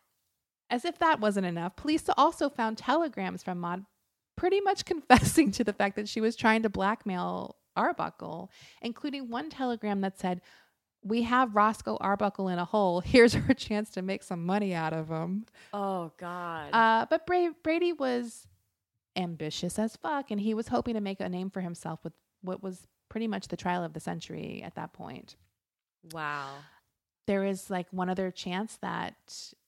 as 0.71 0.85
if 0.85 0.99
that 1.01 1.19
wasn't 1.19 1.47
enough, 1.47 1.75
police 1.75 2.05
also 2.17 2.49
found 2.49 2.79
telegrams 2.79 3.43
from 3.43 3.59
Maud 3.59 3.85
pretty 4.37 4.61
much 4.61 4.85
confessing 4.85 5.51
to 5.53 5.65
the 5.65 5.73
fact 5.73 5.97
that 5.97 6.09
she 6.09 6.21
was 6.21 6.37
trying 6.37 6.63
to 6.63 6.69
blackmail 6.69 7.57
Arbuckle, 7.77 8.51
including 8.83 9.29
one 9.31 9.51
telegram 9.51 10.01
that 10.03 10.19
said, 10.19 10.41
We 11.03 11.23
have 11.23 11.55
Roscoe 11.55 11.97
Arbuckle 12.01 12.49
in 12.49 12.59
a 12.59 12.65
hole. 12.65 13.01
Here's 13.05 13.35
our 13.35 13.55
chance 13.55 13.91
to 13.91 14.03
make 14.03 14.23
some 14.23 14.45
money 14.45 14.75
out 14.75 14.93
of 14.93 15.09
him. 15.09 15.47
Oh 15.73 16.13
God. 16.19 16.71
Uh, 16.73 17.07
but 17.09 17.27
Bra- 17.27 17.53
Brady 17.63 17.93
was 17.93 18.47
ambitious 19.17 19.79
as 19.79 19.97
fuck, 19.97 20.31
and 20.31 20.41
he 20.41 20.55
was 20.55 20.69
hoping 20.69 20.95
to 20.95 21.01
make 21.01 21.21
a 21.21 21.29
name 21.29 21.51
for 21.51 21.61
himself 21.61 22.01
with 22.05 22.13
what 22.43 22.63
was 22.63 22.87
pretty 23.09 23.27
much 23.29 23.49
the 23.49 23.57
trial 23.57 23.83
of 23.85 23.93
the 23.93 24.01
century 24.01 24.63
at 24.65 24.75
that 24.77 24.93
point. 24.93 25.37
wow. 26.13 26.51
There 27.27 27.45
is 27.45 27.71
like 27.71 27.87
one 27.93 28.09
other 28.09 28.31
chance 28.33 28.77
that 28.83 29.15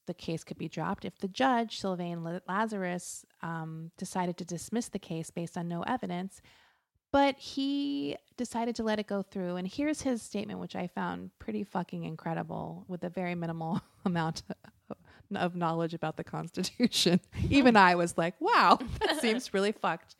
the 0.06 0.14
case 0.14 0.42
could 0.42 0.58
be 0.58 0.68
dropped 0.68 1.04
if 1.04 1.16
the 1.18 1.28
judge, 1.28 1.78
Sylvain 1.78 2.40
Lazarus, 2.48 3.24
um, 3.40 3.92
decided 3.96 4.36
to 4.38 4.44
dismiss 4.44 4.88
the 4.88 4.98
case 4.98 5.30
based 5.30 5.56
on 5.56 5.68
no 5.68 5.82
evidence. 5.82 6.40
But 7.12 7.38
he 7.38 8.16
decided 8.38 8.74
to 8.76 8.82
let 8.82 8.98
it 8.98 9.06
go 9.06 9.22
through. 9.22 9.56
And 9.56 9.68
here's 9.68 10.02
his 10.02 10.22
statement, 10.22 10.58
which 10.58 10.74
I 10.74 10.86
found 10.86 11.30
pretty 11.38 11.62
fucking 11.62 12.04
incredible 12.04 12.84
with 12.88 13.04
a 13.04 13.10
very 13.10 13.34
minimal 13.34 13.82
amount 14.04 14.42
of 15.34 15.54
knowledge 15.54 15.94
about 15.94 16.16
the 16.16 16.24
Constitution. 16.24 17.20
Even 17.50 17.76
I 17.76 17.94
was 17.94 18.16
like, 18.16 18.34
wow, 18.40 18.78
that 19.00 19.20
seems 19.20 19.52
really 19.54 19.72
fucked. 19.72 20.16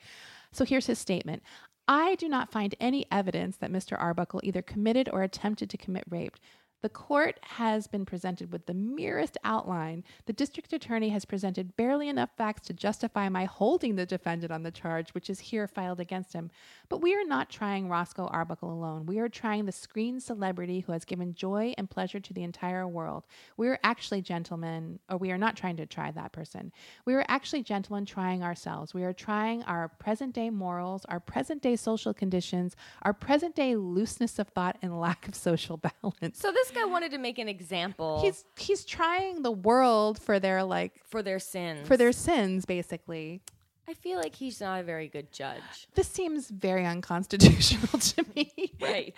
So 0.52 0.64
here's 0.64 0.86
his 0.86 0.98
statement 0.98 1.42
I 1.88 2.14
do 2.16 2.28
not 2.28 2.52
find 2.52 2.74
any 2.78 3.06
evidence 3.10 3.56
that 3.56 3.72
Mr. 3.72 4.00
Arbuckle 4.00 4.40
either 4.42 4.62
committed 4.62 5.08
or 5.12 5.22
attempted 5.22 5.68
to 5.70 5.76
commit 5.76 6.04
rape. 6.08 6.36
The 6.82 6.88
court 6.88 7.38
has 7.42 7.86
been 7.86 8.04
presented 8.04 8.52
with 8.52 8.66
the 8.66 8.74
merest 8.74 9.38
outline. 9.44 10.02
The 10.26 10.32
district 10.32 10.72
attorney 10.72 11.10
has 11.10 11.24
presented 11.24 11.76
barely 11.76 12.08
enough 12.08 12.30
facts 12.36 12.66
to 12.66 12.72
justify 12.72 13.28
my 13.28 13.44
holding 13.44 13.94
the 13.94 14.04
defendant 14.04 14.50
on 14.50 14.64
the 14.64 14.72
charge, 14.72 15.10
which 15.10 15.30
is 15.30 15.38
here 15.38 15.68
filed 15.68 16.00
against 16.00 16.32
him. 16.32 16.50
But 16.88 17.00
we 17.00 17.14
are 17.14 17.24
not 17.24 17.50
trying 17.50 17.88
Roscoe 17.88 18.26
Arbuckle 18.26 18.72
alone. 18.72 19.06
We 19.06 19.20
are 19.20 19.28
trying 19.28 19.64
the 19.64 19.72
screen 19.72 20.18
celebrity 20.18 20.80
who 20.80 20.90
has 20.90 21.04
given 21.04 21.34
joy 21.34 21.72
and 21.78 21.88
pleasure 21.88 22.18
to 22.18 22.34
the 22.34 22.42
entire 22.42 22.88
world. 22.88 23.26
We 23.56 23.68
are 23.68 23.78
actually 23.84 24.22
gentlemen, 24.22 24.98
or 25.08 25.18
we 25.18 25.30
are 25.30 25.38
not 25.38 25.56
trying 25.56 25.76
to 25.76 25.86
try 25.86 26.10
that 26.10 26.32
person. 26.32 26.72
We 27.04 27.14
are 27.14 27.24
actually 27.28 27.62
gentlemen 27.62 28.06
trying 28.06 28.42
ourselves. 28.42 28.92
We 28.92 29.04
are 29.04 29.12
trying 29.12 29.62
our 29.64 29.86
present 29.86 30.34
day 30.34 30.50
morals, 30.50 31.04
our 31.04 31.20
present 31.20 31.62
day 31.62 31.76
social 31.76 32.12
conditions, 32.12 32.74
our 33.02 33.12
present 33.12 33.54
day 33.54 33.76
looseness 33.76 34.40
of 34.40 34.48
thought 34.48 34.78
and 34.82 34.98
lack 35.00 35.28
of 35.28 35.36
social 35.36 35.76
balance. 35.76 36.40
So 36.40 36.50
this 36.50 36.71
guy 36.72 36.84
wanted 36.84 37.10
to 37.12 37.18
make 37.18 37.38
an 37.38 37.48
example 37.48 38.20
He's 38.22 38.44
he's 38.56 38.84
trying 38.84 39.42
the 39.42 39.50
world 39.52 40.20
for 40.20 40.38
their 40.40 40.62
like 40.64 41.00
for 41.06 41.22
their 41.22 41.38
sins. 41.38 41.86
for 41.86 41.96
their 41.96 42.12
sins 42.12 42.64
basically. 42.64 43.42
I 43.88 43.94
feel 43.94 44.18
like 44.18 44.34
he's 44.36 44.60
not 44.60 44.80
a 44.80 44.82
very 44.84 45.08
good 45.08 45.32
judge. 45.32 45.88
This 45.94 46.08
seems 46.08 46.48
very 46.48 46.86
unconstitutional 46.86 47.98
to 47.98 48.24
me. 48.36 48.72
Right. 48.80 49.12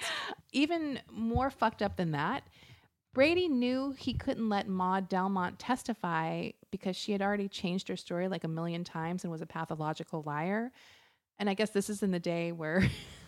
Even 0.52 1.00
more 1.12 1.50
fucked 1.50 1.82
up 1.82 1.96
than 1.96 2.12
that, 2.12 2.44
Brady 3.12 3.46
knew 3.46 3.94
he 3.96 4.14
couldn't 4.14 4.48
let 4.48 4.66
Maud 4.66 5.08
Delmont 5.08 5.58
testify 5.58 6.50
because 6.70 6.96
she 6.96 7.12
had 7.12 7.20
already 7.22 7.46
changed 7.46 7.88
her 7.88 7.96
story 7.96 8.26
like 8.26 8.42
a 8.42 8.48
million 8.48 8.84
times 8.84 9.22
and 9.22 9.30
was 9.30 9.42
a 9.42 9.46
pathological 9.46 10.22
liar. 10.26 10.72
And 11.38 11.50
I 11.50 11.54
guess 11.54 11.70
this 11.70 11.90
is 11.90 12.02
in 12.02 12.10
the 12.10 12.18
day 12.18 12.50
where 12.50 12.88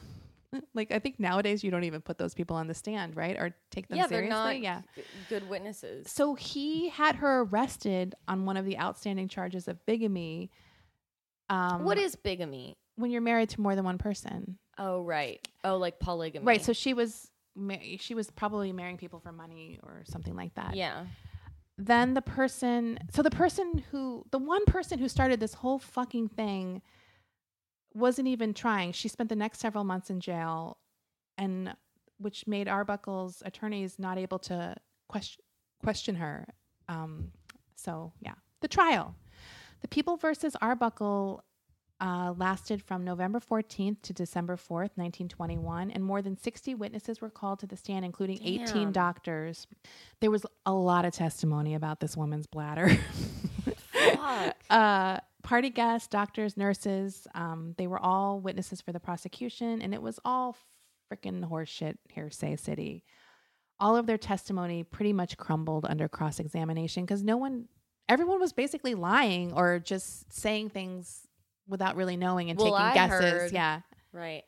like 0.74 0.92
I 0.92 0.98
think 0.98 1.18
nowadays 1.18 1.62
you 1.64 1.70
don't 1.70 1.84
even 1.84 2.00
put 2.00 2.18
those 2.18 2.34
people 2.34 2.56
on 2.56 2.66
the 2.66 2.74
stand, 2.74 3.16
right? 3.16 3.36
Or 3.36 3.54
take 3.70 3.88
them 3.88 3.98
yeah, 3.98 4.06
seriously. 4.06 4.30
they're 4.30 4.38
not 4.38 4.60
yeah. 4.60 4.82
g- 4.94 5.02
good 5.28 5.48
witnesses. 5.48 6.10
So 6.10 6.34
he 6.34 6.88
had 6.88 7.16
her 7.16 7.42
arrested 7.42 8.14
on 8.28 8.44
one 8.44 8.56
of 8.56 8.64
the 8.64 8.78
outstanding 8.78 9.28
charges 9.28 9.68
of 9.68 9.84
bigamy. 9.86 10.50
Um, 11.48 11.84
what 11.84 11.98
is 11.98 12.16
bigamy? 12.16 12.76
when 12.96 13.10
you're 13.10 13.22
married 13.22 13.50
to 13.50 13.60
more 13.60 13.74
than 13.74 13.84
one 13.84 13.98
person? 13.98 14.58
Oh, 14.78 15.02
right. 15.02 15.46
Oh, 15.64 15.76
like 15.76 15.98
polygamy. 16.00 16.44
Right. 16.44 16.64
So 16.64 16.72
she 16.72 16.94
was 16.94 17.30
ma- 17.54 17.76
she 17.98 18.14
was 18.14 18.30
probably 18.30 18.72
marrying 18.72 18.96
people 18.96 19.20
for 19.20 19.32
money 19.32 19.78
or 19.82 20.02
something 20.04 20.34
like 20.34 20.54
that. 20.54 20.74
yeah. 20.74 21.06
Then 21.78 22.14
the 22.14 22.22
person, 22.22 22.98
so 23.12 23.20
the 23.20 23.30
person 23.30 23.84
who, 23.90 24.24
the 24.30 24.38
one 24.38 24.64
person 24.64 24.98
who 24.98 25.10
started 25.10 25.40
this 25.40 25.52
whole 25.52 25.78
fucking 25.78 26.28
thing, 26.30 26.80
wasn't 27.96 28.28
even 28.28 28.54
trying. 28.54 28.92
She 28.92 29.08
spent 29.08 29.28
the 29.28 29.36
next 29.36 29.60
several 29.60 29.84
months 29.84 30.10
in 30.10 30.20
jail, 30.20 30.78
and 31.38 31.74
which 32.18 32.46
made 32.46 32.68
Arbuckle's 32.68 33.42
attorneys 33.44 33.98
not 33.98 34.18
able 34.18 34.38
to 34.40 34.76
question 35.08 35.42
question 35.82 36.16
her. 36.16 36.46
Um, 36.88 37.32
so 37.74 38.12
yeah, 38.20 38.34
the 38.60 38.68
trial, 38.68 39.14
the 39.80 39.88
People 39.88 40.16
versus 40.16 40.56
Arbuckle. 40.60 41.42
Uh, 41.98 42.34
lasted 42.36 42.82
from 42.82 43.04
November 43.04 43.40
14th 43.40 44.02
to 44.02 44.12
December 44.12 44.56
4th, 44.56 44.92
1921, 44.96 45.90
and 45.90 46.04
more 46.04 46.20
than 46.20 46.36
60 46.36 46.74
witnesses 46.74 47.22
were 47.22 47.30
called 47.30 47.58
to 47.60 47.66
the 47.66 47.74
stand, 47.74 48.04
including 48.04 48.38
18 48.44 48.92
doctors. 48.92 49.66
There 50.20 50.30
was 50.30 50.44
a 50.66 50.74
lot 50.74 51.06
of 51.06 51.14
testimony 51.14 51.74
about 51.74 52.00
this 52.00 52.14
woman's 52.14 52.46
bladder. 52.46 52.90
Uh, 54.70 55.18
party 55.46 55.70
guests, 55.70 56.08
doctors, 56.08 56.56
nurses, 56.56 57.26
um, 57.34 57.74
they 57.78 57.86
were 57.86 58.00
all 58.00 58.40
witnesses 58.40 58.80
for 58.80 58.92
the 58.92 58.98
prosecution, 59.00 59.80
and 59.80 59.94
it 59.94 60.02
was 60.02 60.18
all 60.24 60.56
freaking 61.10 61.48
horseshit 61.48 61.96
hearsay 62.12 62.56
city. 62.56 63.04
All 63.78 63.94
of 63.96 64.06
their 64.06 64.18
testimony 64.18 64.82
pretty 64.82 65.12
much 65.12 65.36
crumbled 65.36 65.86
under 65.86 66.08
cross 66.08 66.40
examination 66.40 67.04
because 67.04 67.22
no 67.22 67.36
one, 67.36 67.68
everyone 68.08 68.40
was 68.40 68.52
basically 68.52 68.94
lying 68.94 69.52
or 69.52 69.78
just 69.78 70.32
saying 70.32 70.70
things 70.70 71.26
without 71.68 71.94
really 71.94 72.16
knowing 72.16 72.50
and 72.50 72.58
Well, 72.58 72.72
taking 72.72 72.86
I 72.86 72.94
guesses. 72.94 73.30
heard- 73.32 73.52
Yeah. 73.52 73.82
Right. 74.12 74.42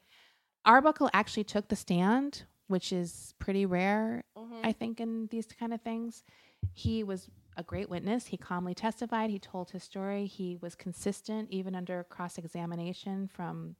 Arbuckle 0.64 1.10
actually 1.12 1.44
took 1.44 1.68
the 1.68 1.76
stand, 1.76 2.44
which 2.66 2.92
is 2.92 3.34
pretty 3.38 3.66
rare, 3.66 4.24
Mhm. 4.36 4.64
I 4.64 4.72
think, 4.72 5.00
in 5.00 5.26
these 5.28 5.46
kind 5.46 5.72
of 5.72 5.80
things. 5.82 6.24
He 6.72 7.04
was 7.04 7.28
a 7.58 7.62
great 7.64 7.90
witness. 7.90 8.26
He 8.26 8.36
calmly 8.38 8.72
testified. 8.72 9.28
He 9.30 9.38
told 9.38 9.70
his 9.72 9.82
story. 9.82 10.26
He 10.26 10.56
was 10.60 10.74
consistent, 10.74 11.50
even 11.50 11.74
under 11.74 12.04
cross 12.04 12.38
examination 12.38 13.28
from 13.28 13.74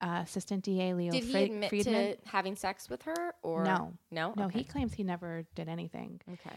uh, 0.00 0.20
Assistant 0.22 0.62
DA 0.64 0.94
Leo 0.94 1.10
Did 1.10 1.24
he 1.24 1.42
admit 1.44 1.68
Friedman. 1.70 2.16
to 2.16 2.16
having 2.26 2.54
sex 2.56 2.88
with 2.88 3.02
her 3.02 3.34
or 3.42 3.64
No. 3.64 3.92
No. 4.10 4.32
No, 4.36 4.44
okay. 4.44 4.58
he 4.58 4.64
claims 4.64 4.94
he 4.94 5.02
never 5.02 5.44
did 5.54 5.68
anything. 5.68 6.20
Okay. 6.32 6.56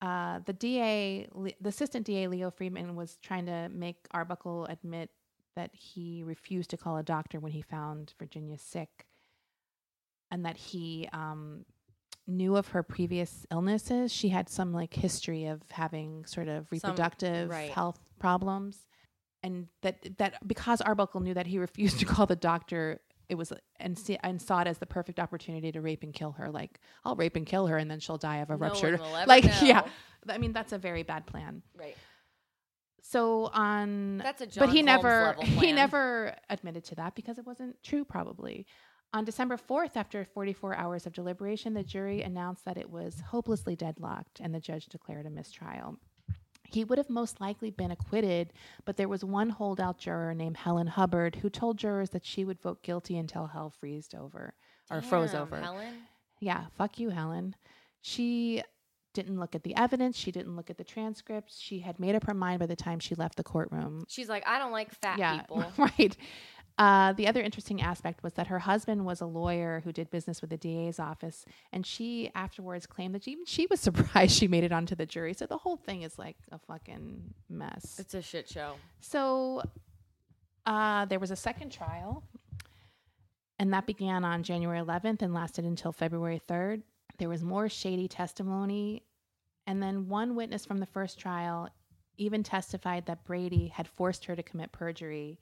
Uh, 0.00 0.40
the 0.46 0.52
DA, 0.52 1.28
the 1.60 1.68
Assistant 1.68 2.06
DA 2.06 2.26
Leo 2.26 2.50
Friedman, 2.50 2.96
was 2.96 3.18
trying 3.22 3.46
to 3.46 3.68
make 3.68 3.96
Arbuckle 4.10 4.64
admit 4.66 5.10
that 5.54 5.70
he 5.74 6.22
refused 6.24 6.70
to 6.70 6.76
call 6.76 6.96
a 6.96 7.02
doctor 7.02 7.38
when 7.38 7.52
he 7.52 7.60
found 7.62 8.14
Virginia 8.18 8.56
sick, 8.58 9.06
and 10.30 10.44
that 10.46 10.56
he 10.56 11.08
um, 11.12 11.64
knew 12.26 12.56
of 12.56 12.68
her 12.68 12.82
previous 12.82 13.46
illnesses. 13.50 14.12
She 14.12 14.28
had 14.28 14.48
some 14.48 14.72
like 14.72 14.94
history 14.94 15.46
of 15.46 15.60
having 15.70 16.24
sort 16.26 16.48
of 16.48 16.66
Some- 16.68 16.90
reproductive 16.90 17.50
right. 17.50 17.70
health 17.70 17.98
problems, 18.18 18.86
and 19.42 19.68
that 19.82 20.18
that 20.18 20.46
because 20.46 20.80
Arbuckle 20.80 21.20
knew 21.20 21.34
that 21.34 21.46
he 21.46 21.58
refused 21.66 21.98
to 22.00 22.04
call 22.06 22.26
the 22.26 22.36
doctor. 22.36 23.00
It 23.28 23.36
was 23.36 23.52
and 23.80 23.98
see, 23.98 24.18
and 24.22 24.42
saw 24.42 24.60
it 24.60 24.66
as 24.66 24.76
the 24.78 24.84
perfect 24.86 25.18
opportunity 25.18 25.72
to 25.72 25.80
rape 25.80 26.02
and 26.02 26.12
kill 26.12 26.32
her. 26.32 26.50
Like 26.50 26.80
I'll 27.04 27.16
rape 27.16 27.34
and 27.36 27.46
kill 27.46 27.66
her, 27.66 27.78
and 27.78 27.90
then 27.90 27.98
she'll 27.98 28.18
die 28.18 28.38
of 28.38 28.50
a 28.50 28.54
No 28.54 28.58
ruptured. 28.58 29.00
one 29.00 29.08
will 29.10 29.16
ever 29.16 29.26
like 29.26 29.44
know. 29.44 29.58
yeah, 29.62 29.82
I 30.28 30.38
mean 30.38 30.52
that's 30.52 30.72
a 30.72 30.78
very 30.78 31.02
bad 31.02 31.26
plan. 31.26 31.62
Right. 31.78 31.96
So 33.04 33.46
on 33.52 34.18
That's 34.18 34.42
a 34.42 34.46
but 34.60 34.68
he 34.70 34.78
Holmes 34.78 34.86
never 34.86 35.36
he 35.40 35.72
never 35.72 36.34
admitted 36.48 36.84
to 36.84 36.94
that 36.96 37.14
because 37.14 37.38
it 37.38 37.46
wasn't 37.46 37.82
true 37.82 38.04
probably. 38.04 38.66
On 39.14 39.24
December 39.24 39.58
4th, 39.58 39.96
after 39.96 40.24
44 40.24 40.74
hours 40.74 41.06
of 41.06 41.12
deliberation, 41.12 41.74
the 41.74 41.82
jury 41.82 42.22
announced 42.22 42.64
that 42.64 42.78
it 42.78 42.88
was 42.88 43.20
hopelessly 43.28 43.76
deadlocked 43.76 44.40
and 44.40 44.54
the 44.54 44.60
judge 44.60 44.86
declared 44.86 45.26
a 45.26 45.30
mistrial. 45.30 45.98
He 46.64 46.84
would 46.84 46.96
have 46.96 47.10
most 47.10 47.38
likely 47.38 47.70
been 47.70 47.90
acquitted, 47.90 48.54
but 48.86 48.96
there 48.96 49.08
was 49.08 49.22
one 49.22 49.50
holdout 49.50 49.98
juror 49.98 50.32
named 50.32 50.56
Helen 50.56 50.86
Hubbard 50.86 51.36
who 51.36 51.50
told 51.50 51.76
jurors 51.76 52.10
that 52.10 52.24
she 52.24 52.44
would 52.44 52.62
vote 52.62 52.82
guilty 52.82 53.18
until 53.18 53.48
hell 53.48 53.68
freezed 53.68 54.14
over 54.14 54.54
or 54.90 55.02
froze 55.02 55.34
over. 55.34 55.60
Helen. 55.60 55.94
Yeah, 56.40 56.64
fuck 56.78 56.98
you, 56.98 57.10
Helen. 57.10 57.54
She 58.00 58.62
didn't 59.12 59.38
look 59.38 59.54
at 59.54 59.62
the 59.62 59.76
evidence. 59.76 60.16
She 60.16 60.32
didn't 60.32 60.56
look 60.56 60.70
at 60.70 60.78
the 60.78 60.84
transcripts. 60.84 61.60
She 61.60 61.80
had 61.80 62.00
made 62.00 62.14
up 62.14 62.24
her 62.24 62.34
mind 62.34 62.60
by 62.60 62.66
the 62.66 62.76
time 62.76 62.98
she 62.98 63.14
left 63.14 63.36
the 63.36 63.42
courtroom. 63.42 64.04
She's 64.08 64.30
like, 64.30 64.46
I 64.46 64.58
don't 64.58 64.72
like 64.72 64.94
fat 64.94 65.18
yeah, 65.18 65.40
people. 65.40 65.64
right. 65.76 66.16
Uh, 66.82 67.12
the 67.12 67.28
other 67.28 67.40
interesting 67.40 67.80
aspect 67.80 68.24
was 68.24 68.32
that 68.32 68.48
her 68.48 68.58
husband 68.58 69.04
was 69.04 69.20
a 69.20 69.24
lawyer 69.24 69.82
who 69.84 69.92
did 69.92 70.10
business 70.10 70.40
with 70.40 70.50
the 70.50 70.56
DA's 70.56 70.98
office, 70.98 71.44
and 71.72 71.86
she 71.86 72.28
afterwards 72.34 72.86
claimed 72.86 73.14
that 73.14 73.28
even 73.28 73.44
she 73.44 73.68
was 73.70 73.78
surprised 73.88 74.36
she 74.36 74.48
made 74.48 74.64
it 74.64 74.72
onto 74.72 74.96
the 74.96 75.06
jury. 75.06 75.32
So 75.32 75.46
the 75.46 75.58
whole 75.58 75.76
thing 75.76 76.02
is 76.02 76.18
like 76.18 76.34
a 76.50 76.58
fucking 76.58 77.34
mess. 77.48 78.00
It's 78.00 78.14
a 78.14 78.20
shit 78.20 78.48
show. 78.48 78.74
So 78.98 79.62
uh, 80.66 81.04
there 81.04 81.20
was 81.20 81.30
a 81.30 81.36
second 81.36 81.70
trial, 81.70 82.24
and 83.60 83.72
that 83.72 83.86
began 83.86 84.24
on 84.24 84.42
January 84.42 84.80
11th 84.80 85.22
and 85.22 85.32
lasted 85.32 85.64
until 85.64 85.92
February 85.92 86.42
3rd. 86.48 86.82
There 87.18 87.28
was 87.28 87.44
more 87.44 87.68
shady 87.68 88.08
testimony, 88.08 89.04
and 89.68 89.80
then 89.80 90.08
one 90.08 90.34
witness 90.34 90.66
from 90.66 90.78
the 90.78 90.86
first 90.86 91.16
trial 91.16 91.68
even 92.16 92.42
testified 92.42 93.06
that 93.06 93.24
Brady 93.24 93.68
had 93.68 93.86
forced 93.86 94.24
her 94.24 94.34
to 94.34 94.42
commit 94.42 94.72
perjury. 94.72 95.38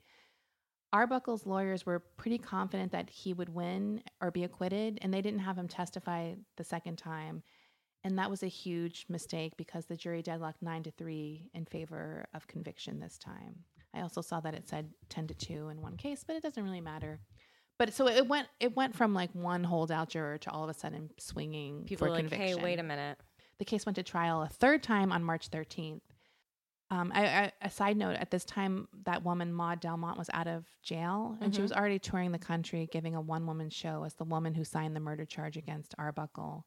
Arbuckle's 0.93 1.45
lawyers 1.45 1.85
were 1.85 1.99
pretty 1.99 2.37
confident 2.37 2.91
that 2.91 3.09
he 3.09 3.33
would 3.33 3.49
win 3.49 4.03
or 4.21 4.29
be 4.31 4.43
acquitted, 4.43 4.99
and 5.01 5.13
they 5.13 5.21
didn't 5.21 5.39
have 5.39 5.57
him 5.57 5.67
testify 5.67 6.33
the 6.57 6.63
second 6.63 6.97
time. 6.97 7.43
And 8.03 8.17
that 8.17 8.29
was 8.29 8.43
a 8.43 8.47
huge 8.47 9.05
mistake 9.09 9.53
because 9.57 9.85
the 9.85 9.95
jury 9.95 10.21
deadlocked 10.21 10.61
nine 10.61 10.83
to 10.83 10.91
three 10.91 11.49
in 11.53 11.65
favor 11.65 12.25
of 12.33 12.47
conviction 12.47 12.99
this 12.99 13.17
time. 13.17 13.55
I 13.93 14.01
also 14.01 14.21
saw 14.21 14.39
that 14.41 14.55
it 14.55 14.67
said 14.67 14.89
ten 15.09 15.27
to 15.27 15.33
two 15.33 15.69
in 15.69 15.81
one 15.81 15.97
case, 15.97 16.23
but 16.25 16.35
it 16.35 16.43
doesn't 16.43 16.63
really 16.63 16.81
matter. 16.81 17.19
But 17.77 17.93
so 17.93 18.07
it 18.07 18.27
went 18.27 18.47
it 18.59 18.75
went 18.75 18.95
from 18.95 19.13
like 19.13 19.29
one 19.33 19.63
holdout 19.63 20.09
juror 20.09 20.37
to 20.39 20.51
all 20.51 20.63
of 20.63 20.69
a 20.69 20.73
sudden 20.73 21.09
swinging 21.19 21.83
People 21.85 22.07
for 22.07 22.11
like, 22.11 22.21
conviction. 22.21 22.47
hey, 22.47 22.55
wait 22.55 22.79
a 22.79 22.83
minute. 22.83 23.17
The 23.59 23.65
case 23.65 23.85
went 23.85 23.97
to 23.97 24.03
trial 24.03 24.41
a 24.41 24.47
third 24.47 24.81
time 24.81 25.11
on 25.11 25.23
March 25.23 25.49
13th. 25.51 26.01
Um, 26.91 27.11
I, 27.15 27.25
I, 27.25 27.51
a 27.61 27.69
side 27.69 27.95
note: 27.95 28.17
at 28.17 28.31
this 28.31 28.43
time, 28.43 28.89
that 29.05 29.23
woman 29.23 29.53
Maud 29.53 29.79
Delmont 29.79 30.17
was 30.17 30.29
out 30.33 30.47
of 30.47 30.65
jail, 30.83 31.37
and 31.39 31.55
she 31.55 31.61
was 31.61 31.71
already 31.71 31.97
touring 31.99 32.33
the 32.33 32.37
country, 32.37 32.87
giving 32.91 33.15
a 33.15 33.21
one-woman 33.21 33.69
show 33.69 34.03
as 34.03 34.13
the 34.15 34.25
woman 34.25 34.53
who 34.53 34.65
signed 34.65 34.93
the 34.93 34.99
murder 34.99 35.23
charge 35.23 35.55
against 35.55 35.95
Arbuckle, 35.97 36.65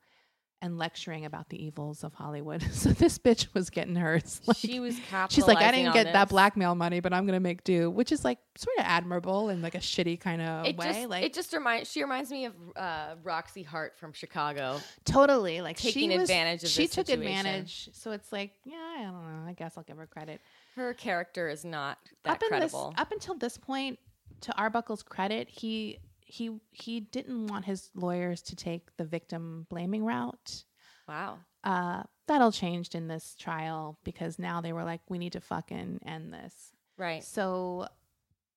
and 0.62 0.78
lecturing 0.78 1.24
about 1.24 1.48
the 1.50 1.62
evils 1.62 2.04
of 2.04 2.14
Hollywood. 2.14 2.62
So 2.74 2.90
this 2.90 3.18
bitch 3.18 3.46
was 3.54 3.70
getting 3.70 3.96
hers. 3.96 4.40
Like, 4.46 4.56
she 4.56 4.80
was 4.80 4.98
she's 5.30 5.46
like, 5.46 5.58
I 5.58 5.70
didn't 5.70 5.94
get 5.94 6.12
that 6.12 6.28
blackmail 6.28 6.74
money, 6.74 7.00
but 7.00 7.12
I'm 7.12 7.24
gonna 7.24 7.40
make 7.40 7.64
do, 7.64 7.90
which 7.90 8.12
is 8.12 8.24
like 8.24 8.38
sort 8.56 8.76
of 8.78 8.84
admirable 8.84 9.48
in 9.48 9.62
like 9.62 9.74
a 9.74 9.78
shitty 9.78 10.20
kind 10.20 10.42
of 10.42 10.76
way. 10.76 10.92
just, 10.92 11.08
like 11.08 11.24
it 11.24 11.32
just 11.32 11.52
reminds. 11.52 11.90
She 11.90 12.02
reminds 12.02 12.30
me 12.30 12.46
of 12.46 12.54
uh, 12.76 13.14
Roxie 13.22 13.62
Hart 13.62 13.96
from 13.98 14.12
Chicago. 14.12 14.80
totally 15.04 15.60
like 15.60 15.76
taking 15.76 16.10
she 16.10 16.18
was, 16.18 16.28
advantage 16.28 16.62
of 16.64 16.68
She 16.68 16.82
this 16.82 16.94
took 16.94 17.06
situation. 17.06 17.38
advantage. 17.38 17.90
So 17.92 18.10
it's 18.10 18.32
like, 18.32 18.52
yeah, 18.64 18.76
I 18.98 19.02
don't 19.02 19.12
know. 19.12 19.48
I 19.48 19.52
guess 19.52 19.74
I'll 19.76 19.84
give 19.84 19.96
her 19.96 20.06
credit. 20.06 20.40
Her 20.76 20.92
character 20.94 21.48
is 21.48 21.64
not 21.64 21.98
that 22.24 22.32
up 22.32 22.40
credible. 22.40 22.90
This, 22.90 23.00
up 23.00 23.12
until 23.12 23.34
this 23.34 23.56
point, 23.56 23.98
to 24.42 24.56
Arbuckle's 24.58 25.02
credit, 25.02 25.48
he 25.48 25.98
he 26.24 26.58
he 26.72 27.00
didn't 27.00 27.46
want 27.46 27.64
his 27.64 27.90
lawyers 27.94 28.42
to 28.42 28.56
take 28.56 28.96
the 28.96 29.04
victim 29.04 29.66
blaming 29.70 30.04
route. 30.04 30.64
wow. 31.08 31.38
Uh, 31.62 32.02
that 32.26 32.42
all 32.42 32.52
changed 32.52 32.94
in 32.94 33.08
this 33.08 33.34
trial 33.38 33.98
because 34.04 34.38
now 34.38 34.60
they 34.60 34.72
were 34.72 34.84
like, 34.84 35.00
we 35.08 35.18
need 35.18 35.32
to 35.32 35.40
fucking 35.40 36.00
end 36.06 36.32
this. 36.32 36.72
Right. 36.98 37.24
So 37.24 37.88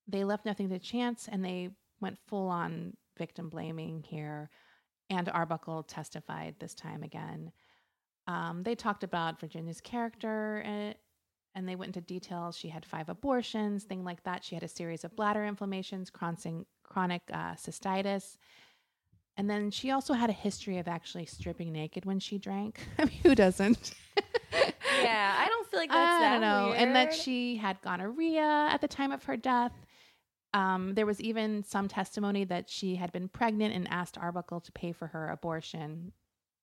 they 0.08 0.24
left 0.24 0.46
nothing 0.46 0.70
to 0.70 0.80
chance 0.80 1.28
and 1.30 1.44
they 1.44 1.70
went 2.02 2.18
full 2.28 2.48
on 2.50 2.96
victim 3.18 3.50
blaming 3.50 4.04
here. 4.04 4.50
And 5.10 5.30
Arbuckle 5.30 5.84
testified 5.84 6.56
this 6.60 6.74
time 6.74 7.02
again. 7.02 7.52
Um, 8.28 8.64
they 8.64 8.76
talked 8.76 9.04
about 9.06 9.40
Virginia's 9.40 9.80
character 9.80 10.58
and, 10.66 10.96
and 11.58 11.68
they 11.68 11.76
went 11.76 11.96
into 11.96 12.02
details. 12.02 12.56
She 12.56 12.70
had 12.70 12.86
five 12.86 13.10
abortions, 13.10 13.84
thing 13.84 14.04
like 14.04 14.24
that. 14.24 14.44
She 14.44 14.54
had 14.54 14.64
a 14.64 14.68
series 14.68 15.04
of 15.04 15.16
bladder 15.16 15.44
inflammations, 15.44 16.12
chronic, 16.12 16.68
chronic 16.84 17.24
uh, 17.34 17.56
cystitis. 17.56 18.38
And 19.38 19.50
then 19.50 19.72
she 19.72 19.90
also 19.90 20.14
had 20.14 20.30
a 20.30 20.34
history 20.34 20.78
of 20.78 20.88
actually 20.88 21.26
stripping 21.26 21.74
naked 21.74 22.06
when 22.06 22.20
she 22.20 22.38
drank. 22.38 22.80
I 23.00 23.06
mean, 23.06 23.18
who 23.24 23.34
doesn't? 23.34 23.96
yeah, 25.02 25.36
I 25.40 25.48
don't 25.48 25.68
feel 25.70 25.80
like 25.80 25.90
that's 25.90 25.98
I 25.98 26.20
that 26.20 26.32
don't 26.34 26.42
know. 26.42 26.74
And 26.74 26.96
that 26.96 27.12
she 27.12 27.58
had 27.58 27.82
gonorrhea 27.82 28.68
at 28.72 28.80
the 28.80 28.88
time 28.88 29.12
of 29.12 29.24
her 29.24 29.36
death. 29.36 29.74
Um, 30.54 30.94
there 30.94 31.08
was 31.08 31.20
even 31.20 31.64
some 31.64 31.88
testimony 31.88 32.46
that 32.46 32.70
she 32.70 32.96
had 32.96 33.12
been 33.12 33.30
pregnant 33.30 33.74
and 33.74 33.88
asked 33.90 34.16
Arbuckle 34.18 34.62
to 34.62 34.72
pay 34.72 34.92
for 34.92 35.08
her 35.08 35.30
abortion. 35.30 36.12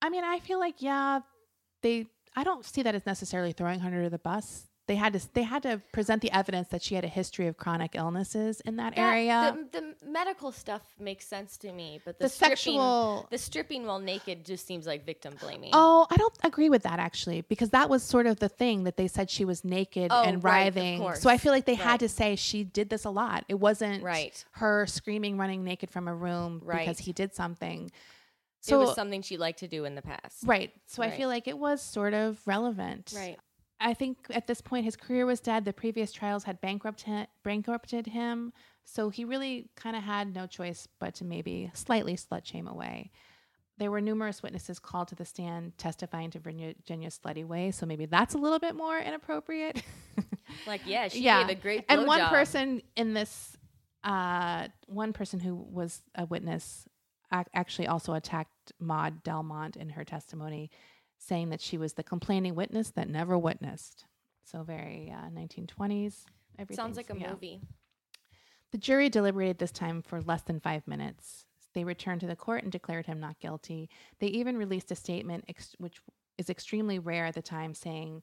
I 0.00 0.09
mean, 0.09 0.22
I 0.22 0.38
feel 0.38 0.61
like 0.61 0.76
yeah, 0.78 1.20
they. 1.83 2.07
I 2.37 2.44
don't 2.44 2.64
see 2.64 2.83
that 2.83 2.94
as 2.94 3.07
necessarily 3.07 3.52
throwing 3.52 3.80
her 3.80 3.87
under 3.88 4.09
the 4.09 4.18
bus. 4.18 4.68
They 4.86 4.96
had 4.96 5.14
to. 5.14 5.20
They 5.32 5.44
had 5.44 5.62
to 5.62 5.80
present 5.92 6.20
the 6.20 6.30
evidence 6.30 6.68
that 6.68 6.82
she 6.82 6.94
had 6.94 7.04
a 7.04 7.08
history 7.08 7.46
of 7.46 7.56
chronic 7.56 7.92
illnesses 7.94 8.60
in 8.60 8.76
that, 8.76 8.94
That- 8.94 9.00
area. 9.14 9.56
The, 9.72 9.80
the 9.80 10.06
medical 10.10 10.52
stuff 10.52 10.82
makes 11.00 11.26
sense 11.26 11.56
to 11.58 11.72
me, 11.72 12.00
but 12.04 12.18
the, 12.18 12.24
The 12.24 12.28
stripping, 12.28 12.56
sexual- 12.56 13.26
the 13.30 13.38
stripping 13.38 13.86
while 13.86 13.98
naked 13.98 14.44
just 14.44 14.66
seems 14.66 14.86
like 14.86 15.06
victim 15.06 15.36
blaming. 15.40 15.70
Oh, 15.72 16.06
I 16.10 16.16
don't 16.16 16.36
agree 16.44 16.68
with 16.68 16.82
that 16.82 16.98
actually, 16.98 17.40
because 17.42 17.70
that 17.70 17.88
was 17.88 18.02
sort 18.02 18.26
of 18.26 18.38
the 18.40 18.48
thing 18.50 18.84
that 18.84 18.98
they 18.98 19.08
said 19.08 19.30
she 19.30 19.46
was 19.46 19.64
naked 19.64 20.08
Oh, 20.10 20.22
and 20.22 20.44
writhing. 20.44 20.98
course. 21.00 21.20
so 21.22 21.30
I 21.30 21.38
feel 21.38 21.52
like 21.52 21.64
they 21.64 21.72
Right. 21.72 21.80
had 21.80 22.00
to 22.00 22.08
say 22.10 22.36
she 22.36 22.62
did 22.62 22.90
this 22.90 23.06
a 23.06 23.10
lot. 23.10 23.44
It 23.48 23.58
wasn't 23.58 24.02
Right. 24.02 24.44
her 24.52 24.86
screaming, 24.86 25.38
running 25.38 25.64
naked 25.64 25.90
from 25.90 26.08
a 26.08 26.14
room 26.14 26.60
Right. 26.62 26.80
because 26.80 26.98
he 26.98 27.12
did 27.14 27.34
something. 27.34 27.86
it 27.86 27.92
So 28.60 28.80
was 28.80 28.94
something 28.94 29.22
she 29.22 29.36
liked 29.38 29.60
to 29.60 29.68
do 29.68 29.84
in 29.86 29.94
the 29.94 30.02
past. 30.02 30.42
right. 30.44 30.72
So 30.86 31.02
I 31.02 31.10
feel 31.10 31.28
like 31.28 31.48
it 31.48 31.58
was 31.58 31.80
sort 31.82 32.12
of 32.14 32.38
relevant. 32.46 33.12
Right. 33.16 33.38
I 33.84 33.92
think 33.94 34.16
at 34.30 34.46
this 34.46 34.60
point 34.62 34.84
his 34.86 34.96
career 34.96 35.26
was 35.26 35.40
dead. 35.40 35.64
The 35.64 35.72
previous 35.74 36.10
trials 36.10 36.44
had 36.44 36.60
bankrupted 36.60 37.28
bankrupted 37.44 38.06
him, 38.06 38.52
so 38.84 39.10
he 39.10 39.24
really 39.24 39.68
kind 39.76 39.94
of 39.94 40.02
had 40.02 40.34
no 40.34 40.46
choice 40.46 40.88
but 40.98 41.14
to 41.16 41.24
maybe 41.24 41.70
slightly 41.74 42.16
slut 42.16 42.44
shame 42.46 42.66
away. 42.66 43.10
There 43.76 43.90
were 43.90 44.00
numerous 44.00 44.42
witnesses 44.42 44.78
called 44.78 45.08
to 45.08 45.14
the 45.14 45.24
stand 45.24 45.76
testifying 45.78 46.30
to 46.30 46.38
Virginia's 46.38 47.20
slutty 47.22 47.44
ways, 47.44 47.76
so 47.76 47.84
maybe 47.86 48.06
that's 48.06 48.34
a 48.34 48.38
little 48.38 48.58
bit 48.58 48.74
more 48.74 48.98
inappropriate. 48.98 49.82
Like, 50.66 50.82
yeah, 50.86 51.08
she 51.08 51.20
yeah, 51.22 51.42
gave 51.42 51.58
a 51.58 51.60
great 51.60 51.84
and 51.88 52.06
one 52.06 52.20
blowjob. 52.20 52.28
person 52.28 52.82
in 52.96 53.14
this, 53.14 53.56
uh, 54.04 54.68
one 54.86 55.12
person 55.12 55.40
who 55.40 55.54
was 55.54 56.02
a 56.14 56.26
witness, 56.26 56.86
ac- 57.32 57.48
actually 57.54 57.86
also 57.88 58.12
attacked 58.14 58.72
Maud 58.78 59.22
Delmont 59.24 59.76
in 59.76 59.88
her 59.90 60.04
testimony, 60.04 60.70
saying 61.24 61.50
that 61.50 61.60
she 61.60 61.78
was 61.78 61.94
the 61.94 62.02
complaining 62.02 62.54
witness 62.54 62.90
that 62.90 63.08
never 63.08 63.38
witnessed. 63.38 64.04
So 64.44 64.62
very 64.62 65.12
uh, 65.14 65.30
1920s. 65.30 66.24
Sounds 66.72 66.96
like 66.96 67.10
a 67.10 67.18
yeah. 67.18 67.30
movie. 67.30 67.60
The 68.72 68.78
jury 68.78 69.08
deliberated 69.08 69.58
this 69.58 69.72
time 69.72 70.02
for 70.02 70.20
less 70.20 70.42
than 70.42 70.60
five 70.60 70.87
minutes. 70.87 71.46
They 71.74 71.84
returned 71.84 72.20
to 72.20 72.26
the 72.26 72.37
court 72.37 72.62
and 72.62 72.70
declared 72.70 73.06
him 73.06 73.20
not 73.20 73.40
guilty. 73.40 73.88
They 74.20 74.28
even 74.28 74.56
released 74.56 74.90
a 74.92 74.94
statement, 74.94 75.44
ex- 75.48 75.74
which 75.78 76.00
is 76.38 76.50
extremely 76.50 76.98
rare 76.98 77.26
at 77.26 77.34
the 77.34 77.42
time, 77.42 77.74
saying 77.74 78.22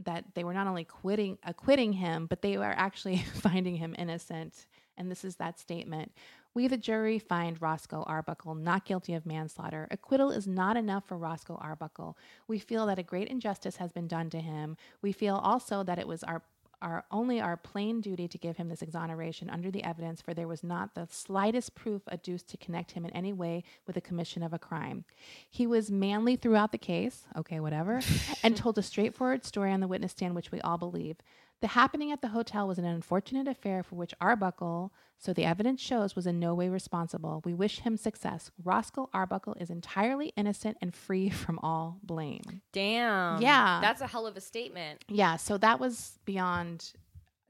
that 0.00 0.24
they 0.34 0.44
were 0.44 0.54
not 0.54 0.66
only 0.66 0.84
quitting, 0.84 1.38
acquitting 1.42 1.92
him, 1.92 2.26
but 2.26 2.42
they 2.42 2.56
were 2.56 2.64
actually 2.64 3.18
finding 3.34 3.76
him 3.76 3.94
innocent. 3.98 4.66
And 4.96 5.10
this 5.10 5.24
is 5.24 5.36
that 5.36 5.58
statement. 5.58 6.12
We, 6.58 6.66
the 6.66 6.76
jury, 6.76 7.20
find 7.20 7.62
Roscoe 7.62 8.02
Arbuckle 8.02 8.56
not 8.56 8.84
guilty 8.84 9.14
of 9.14 9.24
manslaughter. 9.24 9.86
Acquittal 9.92 10.32
is 10.32 10.48
not 10.48 10.76
enough 10.76 11.06
for 11.06 11.16
Roscoe 11.16 11.54
Arbuckle. 11.54 12.18
We 12.48 12.58
feel 12.58 12.84
that 12.86 12.98
a 12.98 13.04
great 13.04 13.28
injustice 13.28 13.76
has 13.76 13.92
been 13.92 14.08
done 14.08 14.28
to 14.30 14.40
him. 14.40 14.76
We 15.00 15.12
feel 15.12 15.36
also 15.36 15.84
that 15.84 16.00
it 16.00 16.08
was 16.08 16.24
our 16.24 16.42
our 16.82 17.04
only 17.12 17.40
our 17.40 17.56
plain 17.56 18.00
duty 18.00 18.26
to 18.26 18.38
give 18.38 18.56
him 18.56 18.68
this 18.68 18.82
exoneration 18.82 19.48
under 19.50 19.70
the 19.70 19.84
evidence, 19.84 20.20
for 20.20 20.34
there 20.34 20.48
was 20.48 20.64
not 20.64 20.96
the 20.96 21.06
slightest 21.08 21.76
proof 21.76 22.02
adduced 22.08 22.48
to 22.48 22.56
connect 22.56 22.92
him 22.92 23.04
in 23.04 23.12
any 23.12 23.32
way 23.32 23.62
with 23.86 23.94
the 23.94 24.00
commission 24.00 24.42
of 24.42 24.52
a 24.52 24.58
crime. 24.58 25.04
He 25.48 25.64
was 25.64 25.92
manly 25.92 26.34
throughout 26.34 26.72
the 26.72 26.78
case, 26.78 27.24
okay, 27.36 27.60
whatever, 27.60 28.00
and 28.42 28.56
told 28.56 28.78
a 28.78 28.82
straightforward 28.82 29.44
story 29.44 29.72
on 29.72 29.78
the 29.78 29.88
witness 29.88 30.12
stand, 30.12 30.34
which 30.34 30.50
we 30.50 30.60
all 30.60 30.78
believe. 30.78 31.18
The 31.60 31.68
happening 31.68 32.12
at 32.12 32.22
the 32.22 32.28
hotel 32.28 32.68
was 32.68 32.78
an 32.78 32.84
unfortunate 32.84 33.48
affair 33.48 33.82
for 33.82 33.96
which 33.96 34.14
Arbuckle, 34.20 34.92
so 35.18 35.32
the 35.32 35.44
evidence 35.44 35.80
shows, 35.80 36.14
was 36.14 36.24
in 36.26 36.38
no 36.38 36.54
way 36.54 36.68
responsible. 36.68 37.42
We 37.44 37.52
wish 37.52 37.80
him 37.80 37.96
success. 37.96 38.52
Roscoe 38.62 39.10
Arbuckle 39.12 39.54
is 39.58 39.68
entirely 39.68 40.32
innocent 40.36 40.76
and 40.80 40.94
free 40.94 41.30
from 41.42 41.58
all 41.58 41.98
blame. 42.04 42.62
Damn. 42.72 43.42
Yeah. 43.42 43.80
That's 43.82 44.00
a 44.00 44.06
hell 44.06 44.26
of 44.26 44.36
a 44.36 44.40
statement. 44.40 45.04
Yeah, 45.08 45.36
so 45.36 45.58
that 45.58 45.80
was 45.80 46.18
beyond 46.24 46.92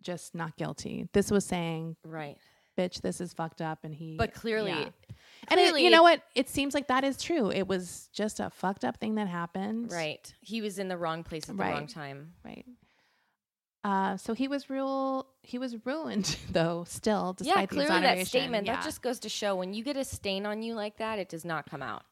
just 0.00 0.34
not 0.34 0.56
guilty. 0.56 1.06
This 1.12 1.30
was 1.30 1.44
saying 1.44 1.96
Right. 2.02 2.38
bitch, 2.78 3.02
this 3.02 3.20
is 3.20 3.34
fucked 3.34 3.60
up. 3.60 3.80
And 3.84 3.92
he, 3.94 4.16
But 4.16 4.32
clearly, 4.32 4.70
yeah. 4.70 4.88
and 5.48 5.60
it, 5.60 5.78
you 5.80 5.90
know 5.90 6.02
what? 6.02 6.22
It 6.34 6.48
seems 6.48 6.72
like 6.72 6.86
that 6.88 7.04
is 7.04 7.20
true. 7.20 7.50
It 7.50 7.68
was 7.68 8.08
just 8.14 8.40
a 8.40 8.48
fucked 8.48 8.86
up 8.86 8.96
thing 9.00 9.16
that 9.16 9.28
happened. 9.28 9.92
right. 9.92 10.32
He 10.40 10.62
was 10.62 10.78
in 10.78 10.88
the 10.88 10.96
wrong 10.96 11.24
place 11.24 11.42
at 11.50 11.56
the 11.58 11.62
Right. 11.62 11.74
wrong 11.74 11.86
time. 11.86 12.32
Right. 12.42 12.64
Uh, 13.84 14.16
so 14.16 14.34
he 14.34 14.48
was 14.48 14.68
real. 14.68 15.26
He 15.42 15.58
was 15.58 15.76
ruined, 15.86 16.36
though. 16.50 16.84
Still, 16.88 17.34
despite 17.34 17.56
yeah, 17.56 17.60
the 17.62 17.66
clearly 17.68 18.00
that 18.02 18.26
statement 18.26 18.66
Yeah. 18.66 18.76
that 18.76 18.84
just 18.84 19.02
goes 19.02 19.20
to 19.20 19.28
show 19.28 19.56
when 19.56 19.72
you 19.74 19.84
get 19.84 19.96
a 19.96 20.04
stain 20.04 20.46
on 20.46 20.62
you 20.62 20.74
like 20.74 20.98
that, 20.98 21.18
it 21.18 21.28
does 21.28 21.44
not 21.44 21.70
come 21.70 21.82
out. 21.82 22.02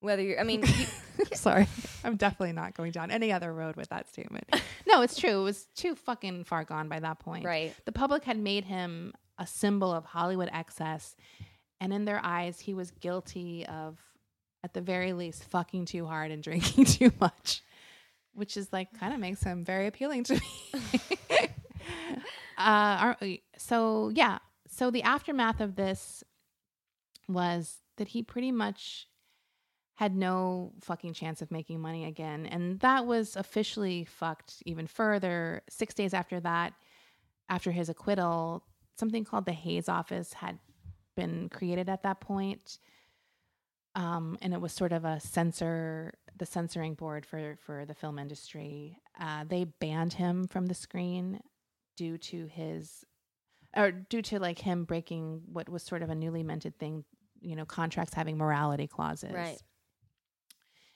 Whether 0.00 0.22
you're, 0.22 0.40
I 0.40 0.42
mean, 0.42 0.62
you- 1.18 1.24
Sorry, 1.34 1.66
I'm 2.04 2.16
definitely 2.16 2.52
not 2.52 2.74
going 2.74 2.92
down 2.92 3.10
any 3.10 3.32
other 3.32 3.52
road 3.52 3.76
with 3.76 3.88
that 3.88 4.08
statement. 4.08 4.44
No, 4.86 5.00
it's 5.02 5.16
true. 5.18 5.40
It 5.40 5.44
was 5.44 5.64
too 5.74 5.94
fucking 5.94 6.44
far 6.44 6.64
gone 6.64 6.88
by 6.88 7.00
that 7.00 7.18
point. 7.20 7.44
right? 7.44 7.74
The 7.86 7.92
public 7.92 8.24
had 8.24 8.38
made 8.38 8.64
him 8.64 9.14
a 9.38 9.46
symbol 9.46 9.92
of 9.92 10.04
Hollywood 10.04 10.50
excess, 10.52 11.16
and 11.80 11.92
in 11.92 12.04
their 12.04 12.20
eyes, 12.22 12.60
he 12.60 12.74
was 12.74 12.90
guilty 12.90 13.64
of, 13.66 13.98
at 14.64 14.74
the 14.74 14.80
very 14.82 15.12
least, 15.14 15.44
fucking 15.44 15.86
too 15.86 16.04
hard 16.06 16.30
and 16.30 16.42
drinking 16.42 16.84
too 16.84 17.12
much, 17.20 17.62
which 18.36 18.56
is 18.56 18.72
like 18.72 18.88
kind 18.98 19.12
of 19.12 19.20
makes 19.20 19.42
him 19.42 19.64
very 19.64 19.86
appealing 19.86 20.24
to 20.24 20.34
me. 20.34 20.80
uh, 22.58 23.14
so 23.56 24.10
yeah, 24.14 24.38
so 24.68 24.90
the 24.90 25.02
aftermath 25.02 25.60
of 25.60 25.76
this 25.76 26.22
was 27.28 27.78
that 27.96 28.08
he 28.08 28.22
pretty 28.22 28.52
much 28.52 29.08
had 29.96 30.14
no 30.14 30.72
fucking 30.82 31.14
chance 31.14 31.40
of 31.40 31.50
making 31.50 31.80
money 31.80 32.04
again. 32.04 32.44
And 32.46 32.78
that 32.80 33.06
was 33.06 33.34
officially 33.34 34.04
fucked 34.04 34.62
even 34.66 34.86
further. 34.86 35.62
Six 35.70 35.94
days 35.94 36.12
after 36.12 36.38
that, 36.40 36.74
after 37.48 37.70
his 37.70 37.88
acquittal, 37.88 38.64
something 38.98 39.24
called 39.24 39.46
the 39.46 39.52
Hays 39.52 39.88
Office 39.88 40.34
had 40.34 40.58
been 41.16 41.48
created 41.48 41.88
at 41.88 42.02
that 42.02 42.20
point. 42.20 42.78
Um, 43.94 44.36
and 44.42 44.52
it 44.52 44.60
was 44.60 44.74
sort 44.74 44.92
of 44.92 45.06
a 45.06 45.18
censor, 45.18 46.12
the 46.36 46.46
censoring 46.46 46.94
board 46.94 47.24
for, 47.26 47.56
for 47.64 47.84
the 47.84 47.94
film 47.94 48.18
industry. 48.18 48.98
Uh, 49.20 49.44
they 49.48 49.64
banned 49.64 50.12
him 50.14 50.46
from 50.46 50.66
the 50.66 50.74
screen 50.74 51.40
due 51.96 52.18
to 52.18 52.46
his, 52.46 53.04
or 53.76 53.90
due 53.90 54.22
to 54.22 54.38
like 54.38 54.58
him 54.58 54.84
breaking 54.84 55.42
what 55.52 55.68
was 55.68 55.82
sort 55.82 56.02
of 56.02 56.10
a 56.10 56.14
newly 56.14 56.42
minted 56.42 56.78
thing, 56.78 57.04
you 57.40 57.56
know, 57.56 57.64
contracts 57.64 58.14
having 58.14 58.36
morality 58.36 58.86
clauses 58.86 59.32
Right. 59.32 59.58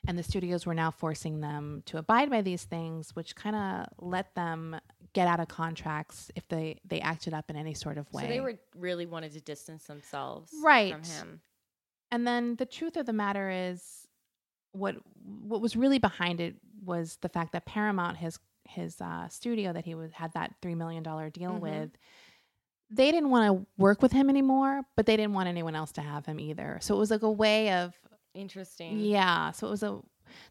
and 0.07 0.19
the 0.19 0.23
studios 0.23 0.65
were 0.67 0.75
now 0.75 0.91
forcing 0.91 1.41
them 1.41 1.83
to 1.87 1.99
abide 1.99 2.31
by 2.31 2.41
these 2.43 2.65
things 2.65 3.15
which 3.15 3.37
kind 3.37 3.55
of 3.57 3.87
let 3.99 4.35
them 4.35 4.77
get 5.13 5.29
out 5.29 5.41
of 5.41 5.49
contracts 5.49 6.31
if 6.37 6.47
they 6.49 6.79
they 6.85 7.01
acted 7.01 7.35
up 7.35 7.51
in 7.51 7.57
any 7.57 7.75
sort 7.75 7.99
of 7.99 8.11
way 8.13 8.23
So 8.23 8.29
they 8.29 8.41
were 8.41 8.55
really 8.77 9.07
wanted 9.07 9.33
to 9.33 9.41
distance 9.41 9.85
themselves 9.85 10.53
Right. 10.63 10.93
from 10.93 11.03
him. 11.03 11.41
and 12.11 12.27
then 12.27 12.57
the 12.57 12.67
truth 12.67 12.97
of 12.97 13.07
the 13.07 13.13
matter 13.13 13.51
is 13.51 14.07
what 14.73 14.97
what 15.47 15.61
was 15.61 15.77
really 15.77 15.99
behind 15.99 16.41
it 16.41 16.57
was 16.85 17.19
the 17.23 17.29
fact 17.29 17.53
that 17.53 17.67
paramount 17.67 18.17
his 18.17 18.39
his 18.69 19.01
uh, 19.01 19.27
studio 19.29 19.73
that 19.73 19.85
he 19.85 19.95
was 19.95 20.13
had 20.13 20.33
that 20.35 20.55
three 20.63 20.75
million 20.75 21.03
dollar 21.03 21.29
deal 21.31 21.53
Mhm. 21.53 21.61
with 21.61 21.91
they 22.91 23.11
didn't 23.13 23.31
want 23.31 23.47
to 23.61 23.67
work 23.77 24.03
with 24.03 24.13
him 24.13 24.29
anymore 24.29 24.83
but 24.97 25.07
they 25.07 25.17
didn't 25.17 25.33
want 25.33 25.49
anyone 25.49 25.75
else 25.75 25.93
to 25.93 26.01
have 26.01 26.27
him 26.27 26.39
either 26.41 26.79
so 26.81 26.95
it 26.95 26.99
was 26.99 27.11
like 27.11 27.23
a 27.23 27.31
way 27.31 27.73
of 27.73 27.95
Interesting. 28.33 29.01
Yeah, 29.01 29.51
so 29.51 29.67
it 29.67 29.71
was 29.71 29.83
a 29.83 30.01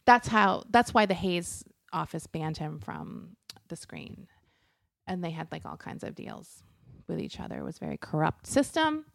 that's 0.06 0.28
how 0.28 0.64
that's 0.70 0.94
why 0.94 1.06
the 1.06 1.14
Hays 1.14 1.64
office 1.94 2.28
banned 2.28 2.58
him 2.58 2.80
from 2.80 3.38
the 3.70 3.78
screen. 3.78 4.28
And 5.08 5.24
they 5.24 5.30
had 5.32 5.48
like 5.50 5.66
all 5.66 5.78
kinds 5.78 6.04
of 6.04 6.14
deals 6.14 6.62
with 7.08 7.22
each 7.22 7.40
other. 7.40 7.60
It 7.60 7.64
was 7.64 7.78
a 7.78 7.86
very 7.86 7.96
corrupt 7.98 8.48
system. 8.48 9.06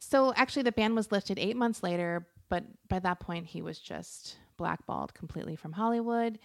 So 0.00 0.32
actually 0.34 0.64
the 0.64 0.72
ban 0.72 0.96
was 0.96 1.12
lifted 1.12 1.38
8 1.38 1.56
months 1.56 1.82
later, 1.84 2.26
but 2.50 2.64
by 2.88 2.98
that 2.98 3.20
point 3.20 3.46
he 3.46 3.62
was 3.62 3.78
just 3.78 4.36
blackballed 4.58 5.14
completely 5.14 5.56
from 5.56 5.72
Hollywood. 5.72 6.38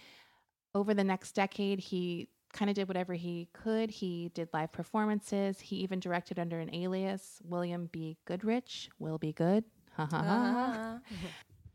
Over 0.74 0.94
the 0.94 1.04
next 1.04 1.32
decade 1.32 1.78
he 1.80 2.28
kind 2.52 2.70
of 2.70 2.74
did 2.74 2.88
whatever 2.88 3.12
he 3.12 3.48
could. 3.52 3.90
He 3.90 4.30
did 4.34 4.48
live 4.54 4.72
performances. 4.72 5.60
He 5.60 5.76
even 5.76 6.00
directed 6.00 6.38
under 6.38 6.58
an 6.58 6.74
alias, 6.74 7.40
William 7.44 7.90
B. 7.92 8.16
Goodrich. 8.24 8.88
Will 8.98 9.18
be 9.18 9.32
good. 9.32 9.64
Ha 9.96 10.06
ha 10.10 10.22
ha. 10.22 10.98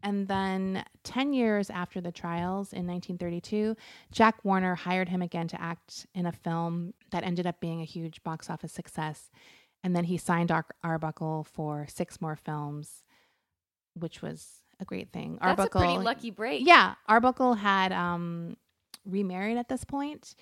And 0.04 0.28
then 0.28 0.84
10 1.04 1.34
years 1.34 1.70
after 1.70 2.02
the 2.02 2.12
trials 2.12 2.74
in 2.74 2.88
1932, 2.88 3.76
Jack 4.12 4.44
Warner 4.44 4.74
hired 4.74 5.10
him 5.10 5.22
again 5.22 5.48
to 5.50 5.62
act 5.62 6.08
in 6.16 6.26
a 6.26 6.32
film 6.32 6.96
that 7.12 7.24
ended 7.24 7.46
up 7.46 7.60
being 7.60 7.82
a 7.82 7.86
huge 7.86 8.24
box 8.24 8.50
office 8.50 8.72
success. 8.72 9.30
And 9.84 9.96
then 9.96 10.06
he 10.06 10.18
signed 10.18 10.52
Ar- 10.52 10.66
Arbuckle 10.84 11.44
for 11.44 11.86
six 11.88 12.20
more 12.20 12.36
films, 12.36 13.04
which 13.94 14.22
was 14.22 14.62
a 14.80 14.86
great 14.86 15.12
thing. 15.12 15.38
That's 15.42 15.66
a 15.66 15.70
pretty 15.70 15.98
lucky 15.98 16.32
break. 16.32 16.66
yeah, 16.66 16.96
Arbuckle 17.08 17.54
had 17.54 17.92
um, 17.92 18.58
remarried 19.06 19.58
at 19.58 19.70
this 19.70 19.84
point, 19.84 20.36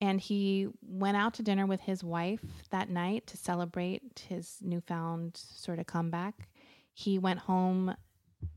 and 0.00 0.20
he 0.20 0.68
went 0.82 1.16
out 1.16 1.34
to 1.34 1.42
dinner 1.42 1.66
with 1.66 1.80
his 1.80 2.02
wife 2.04 2.44
that 2.70 2.90
night 2.90 3.26
to 3.28 3.36
celebrate 3.36 4.24
his 4.28 4.56
newfound 4.60 5.36
sort 5.36 5.78
of 5.78 5.86
comeback. 5.86 6.48
He 6.92 7.18
went 7.18 7.40
home 7.40 7.94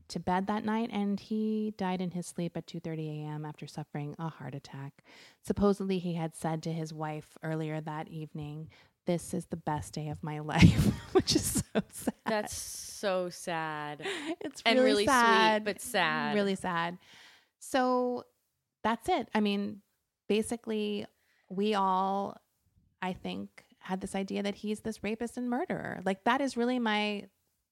to 0.08 0.20
bed 0.20 0.46
that 0.46 0.64
night 0.64 0.90
and 0.92 1.18
he 1.18 1.74
died 1.76 2.00
in 2.00 2.10
his 2.12 2.26
sleep 2.26 2.56
at 2.56 2.66
2:30 2.66 3.24
a.m. 3.24 3.44
after 3.44 3.66
suffering 3.66 4.14
a 4.18 4.28
heart 4.28 4.54
attack. 4.54 5.04
Supposedly 5.42 5.98
he 5.98 6.14
had 6.14 6.34
said 6.34 6.62
to 6.62 6.72
his 6.72 6.92
wife 6.92 7.36
earlier 7.42 7.80
that 7.80 8.08
evening, 8.08 8.68
"This 9.06 9.34
is 9.34 9.46
the 9.46 9.56
best 9.56 9.92
day 9.94 10.08
of 10.08 10.22
my 10.22 10.38
life," 10.52 10.86
which 11.12 11.34
is 11.36 11.62
so 11.74 11.80
sad. 11.90 12.14
That's 12.26 12.54
so 12.54 13.28
sad. 13.30 14.06
it's 14.40 14.62
And 14.64 14.78
really, 14.78 14.90
really 14.90 15.04
sweet, 15.04 15.12
sad, 15.12 15.64
but 15.64 15.80
sad. 15.80 16.34
Really 16.34 16.54
sad. 16.54 16.98
So 17.58 18.24
that's 18.82 19.08
it. 19.08 19.28
I 19.34 19.40
mean, 19.40 19.82
basically, 20.28 21.06
we 21.48 21.74
all, 21.74 22.36
I 23.00 23.12
think, 23.12 23.64
had 23.78 24.00
this 24.00 24.14
idea 24.14 24.42
that 24.42 24.54
he's 24.56 24.80
this 24.80 25.02
rapist 25.02 25.36
and 25.36 25.48
murderer. 25.50 26.00
Like 26.04 26.24
that 26.24 26.40
is 26.40 26.56
really 26.56 26.78
my 26.78 27.26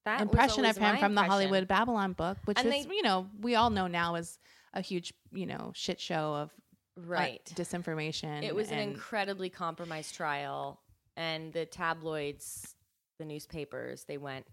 That 0.04 0.20
impression 0.20 0.64
of 0.64 0.76
him 0.76 0.98
from 0.98 1.14
the. 1.14 1.22
Hollywood 1.22 1.68
Babylon 1.68 2.12
book, 2.12 2.38
which 2.44 2.58
And 2.58 2.68
is, 2.72 2.86
they- 2.86 2.94
you 2.94 3.02
know, 3.02 3.28
we 3.40 3.54
all 3.54 3.70
know 3.70 3.86
now 3.86 4.16
is 4.16 4.38
a 4.74 4.80
huge, 4.80 5.12
you 5.32 5.46
know, 5.46 5.72
shit 5.74 6.00
show 6.00 6.34
of 6.34 6.50
uh, 6.50 7.02
Right. 7.06 7.44
disinformation. 7.54 8.42
It 8.44 8.54
was 8.54 8.70
an 8.70 8.78
incredibly 8.78 9.48
compromised 9.50 10.14
trial, 10.14 10.80
and 11.20 11.52
the 11.52 11.66
tabloids, 11.66 12.74
the 13.18 13.26
newspapers, 13.26 14.04
they 14.04 14.16
went 14.16 14.46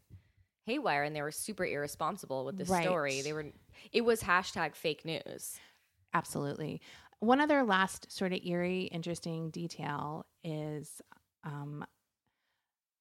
haywire, 0.66 1.04
and 1.04 1.16
they 1.16 1.22
were 1.22 1.32
super 1.32 1.66
irresponsible 1.66 2.44
with 2.44 2.58
the 2.58 2.66
Right. 2.66 2.84
story. 2.84 3.22
They 3.22 3.32
were. 3.32 3.46
It 3.94 4.02
was 4.02 4.22
hashtag 4.22 4.76
fake 4.76 5.06
news. 5.06 5.58
Absolutely. 6.14 6.82
One 7.20 7.40
other 7.40 7.64
last 7.64 8.12
sort 8.12 8.34
of 8.34 8.44
eerie, 8.44 8.84
interesting 8.84 9.50
detail 9.50 10.26
is 10.44 11.02
um, 11.46 11.86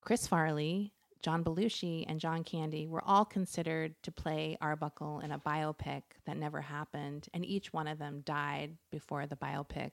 Chris 0.01 0.29
Farley, 0.29 0.93
John 1.23 1.43
Belushi, 1.43 2.05
and 2.09 2.21
John 2.21 2.45
Candy 2.45 2.87
were 2.87 3.03
all 3.05 3.25
considered 3.25 4.01
to 4.05 4.13
play 4.13 4.57
Arbuckle 4.61 5.19
in 5.21 5.33
a 5.33 5.39
biopic 5.41 6.03
that 6.25 6.37
never 6.37 6.61
happened, 6.61 7.29
and 7.35 7.45
each 7.45 7.73
one 7.73 7.89
of 7.89 7.99
them 7.99 8.21
died 8.25 8.77
before 8.93 9.27
the 9.27 9.37
biopic 9.37 9.91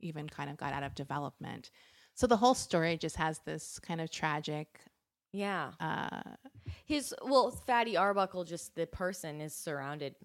even 0.00 0.28
kind 0.28 0.50
of 0.50 0.58
got 0.58 0.74
out 0.74 0.82
of 0.82 0.94
development. 0.94 1.70
So 2.18 2.26
the 2.26 2.36
whole 2.36 2.54
story 2.54 2.96
just 2.96 3.14
has 3.14 3.38
this 3.46 3.78
kind 3.78 4.00
of 4.00 4.10
tragic. 4.10 4.80
Yeah. 5.32 5.70
Uh, 5.78 6.20
His 6.84 7.14
well, 7.22 7.52
Fatty 7.52 7.96
Arbuckle, 7.96 8.42
just 8.42 8.74
the 8.74 8.88
person, 8.88 9.40
is 9.40 9.54
surrounded 9.54 10.16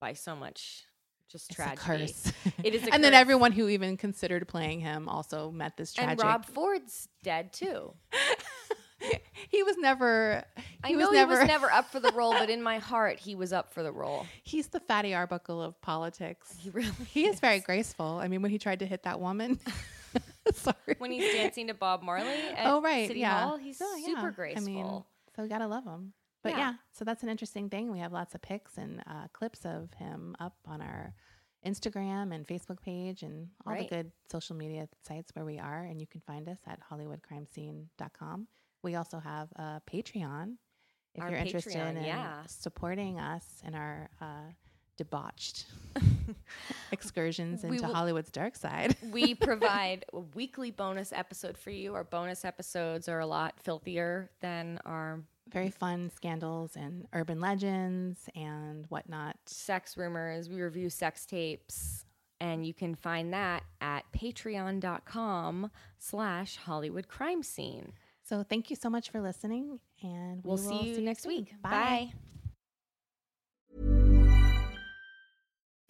by 0.00 0.14
so 0.14 0.34
much 0.34 0.84
just 1.30 1.50
it's 1.50 1.58
a 1.58 1.62
tragedy. 1.62 2.06
curse. 2.06 2.32
It 2.62 2.74
is 2.74 2.86
a 2.86 2.94
and 2.94 3.04
then 3.04 3.12
everyone 3.12 3.52
who 3.52 3.68
even 3.68 3.98
considered 3.98 4.48
playing 4.48 4.80
him 4.80 5.06
also 5.06 5.50
met 5.50 5.76
this 5.76 5.92
tragic. 5.92 6.12
And 6.12 6.22
Rob 6.22 6.46
Ford's 6.46 7.10
dead 7.22 7.52
too. 7.52 7.92
he 9.50 9.62
was 9.62 9.76
never. 9.76 10.44
I 10.82 10.88
He 10.88 10.94
know 10.94 11.08
was 11.10 11.12
never. 11.12 11.34
he 11.34 11.40
was 11.40 11.48
never 11.48 11.70
up 11.70 11.92
for 11.92 12.00
the 12.00 12.12
role, 12.12 12.32
but 12.32 12.48
in 12.48 12.62
my 12.62 12.78
heart, 12.78 13.18
he 13.18 13.34
was 13.34 13.52
up 13.52 13.70
for 13.74 13.82
the 13.82 13.92
role. 13.92 14.24
He's 14.44 14.68
the 14.68 14.80
fatty 14.80 15.12
Arbuckle 15.12 15.60
of 15.60 15.78
politics. 15.82 16.56
He 16.58 16.70
really 16.70 16.90
He 17.06 17.26
is 17.26 17.38
very 17.38 17.60
graceful. 17.60 18.18
I 18.22 18.28
mean, 18.28 18.40
when 18.40 18.50
he 18.50 18.58
tried 18.58 18.78
to 18.78 18.86
hit 18.86 19.02
that 19.02 19.20
woman. 19.20 19.60
Sorry. 20.54 20.76
when 20.98 21.10
he's 21.12 21.32
dancing 21.32 21.66
to 21.68 21.74
Bob 21.74 22.02
Marley 22.02 22.28
at 22.56 22.66
oh 22.66 22.80
right, 22.82 23.06
City 23.08 23.20
yeah. 23.20 23.40
Hall, 23.44 23.56
he's 23.56 23.80
Oh, 23.82 23.96
yeah. 23.96 24.06
super 24.06 24.30
graceful. 24.30 24.62
I 24.62 24.66
mean, 24.66 25.02
so 25.36 25.42
we 25.42 25.48
gotta 25.48 25.66
love 25.66 25.84
him. 25.84 26.12
But 26.42 26.52
yeah. 26.52 26.58
Yeah. 26.58 26.72
so 26.92 27.04
that's 27.04 27.22
an 27.22 27.28
interesting 27.30 27.70
thing. 27.70 27.90
We 27.90 28.00
have 28.00 28.12
lots 28.12 28.34
of 28.34 28.42
pics 28.42 28.76
and 28.76 29.00
uh, 29.06 29.28
clips 29.32 29.64
of 29.64 29.92
him 29.94 30.36
up 30.40 30.54
on 30.66 30.82
our 30.82 31.14
Instagram 31.66 32.34
and 32.34 32.46
Facebook 32.46 32.82
page 32.82 33.22
and 33.22 33.48
all 33.66 33.72
Right. 33.72 33.88
the 33.88 33.96
good 33.96 34.12
social 34.30 34.54
media 34.54 34.86
sites 35.08 35.30
where 35.34 35.46
we 35.46 35.58
are. 35.58 35.80
And 35.84 35.98
you 35.98 36.06
can 36.06 36.20
find 36.20 36.46
us 36.48 36.58
at 36.66 36.78
HollywoodCrimeScene.com. 36.90 38.46
We 38.82 38.94
also 38.96 39.18
have 39.18 39.50
a 39.56 39.80
Patreon 39.90 40.56
if 41.14 41.22
Our 41.22 41.30
you're 41.30 41.38
interested 41.38 41.76
in 41.76 42.04
yeah. 42.04 42.42
supporting 42.46 43.18
us 43.18 43.62
in 43.66 43.74
our 43.74 44.10
uh, 44.20 44.50
debauched 44.96 45.66
excursions 46.92 47.64
into 47.64 47.82
will- 47.84 47.94
Hollywood's 47.94 48.30
dark 48.30 48.56
side. 48.56 48.96
we 49.12 49.34
provide 49.50 50.04
a 50.12 50.20
weekly 50.20 50.70
bonus 50.70 51.12
episode 51.12 51.56
for 51.58 51.70
you. 51.70 51.94
Our 51.94 52.04
bonus 52.04 52.44
episodes 52.44 53.08
are 53.08 53.20
a 53.20 53.26
lot 53.26 53.54
filthier 53.60 54.30
than 54.40 54.78
our 54.84 55.20
Very 55.50 55.70
fun 55.70 56.10
scandals 56.14 56.76
and 56.76 57.06
urban 57.12 57.40
legends 57.40 58.18
and 58.34 58.86
whatnot. 58.88 59.36
sex 59.46 59.96
rumors. 59.96 60.48
We 60.48 60.60
review 60.62 60.90
sex 60.90 61.26
tapes. 61.26 62.04
And 62.40 62.66
you 62.66 62.74
can 62.74 62.94
find 62.94 63.32
that 63.32 63.62
at 63.80 64.02
patreon.com 64.12 65.70
slash 65.98 66.56
Hollywood 66.56 67.08
crime 67.08 67.42
scene. 67.42 67.92
So 68.22 68.42
thank 68.42 68.70
you 68.70 68.76
so 68.76 68.90
much 68.90 69.10
for 69.10 69.20
listening, 69.20 69.78
and 70.02 70.42
we 70.42 70.48
We'll 70.48 70.56
will 70.56 70.82
see 70.82 70.90
you 70.94 71.00
next 71.00 71.22
soon. 71.22 71.32
week. 71.32 71.54
Bye. 71.62 71.70
Bye. 71.70 72.12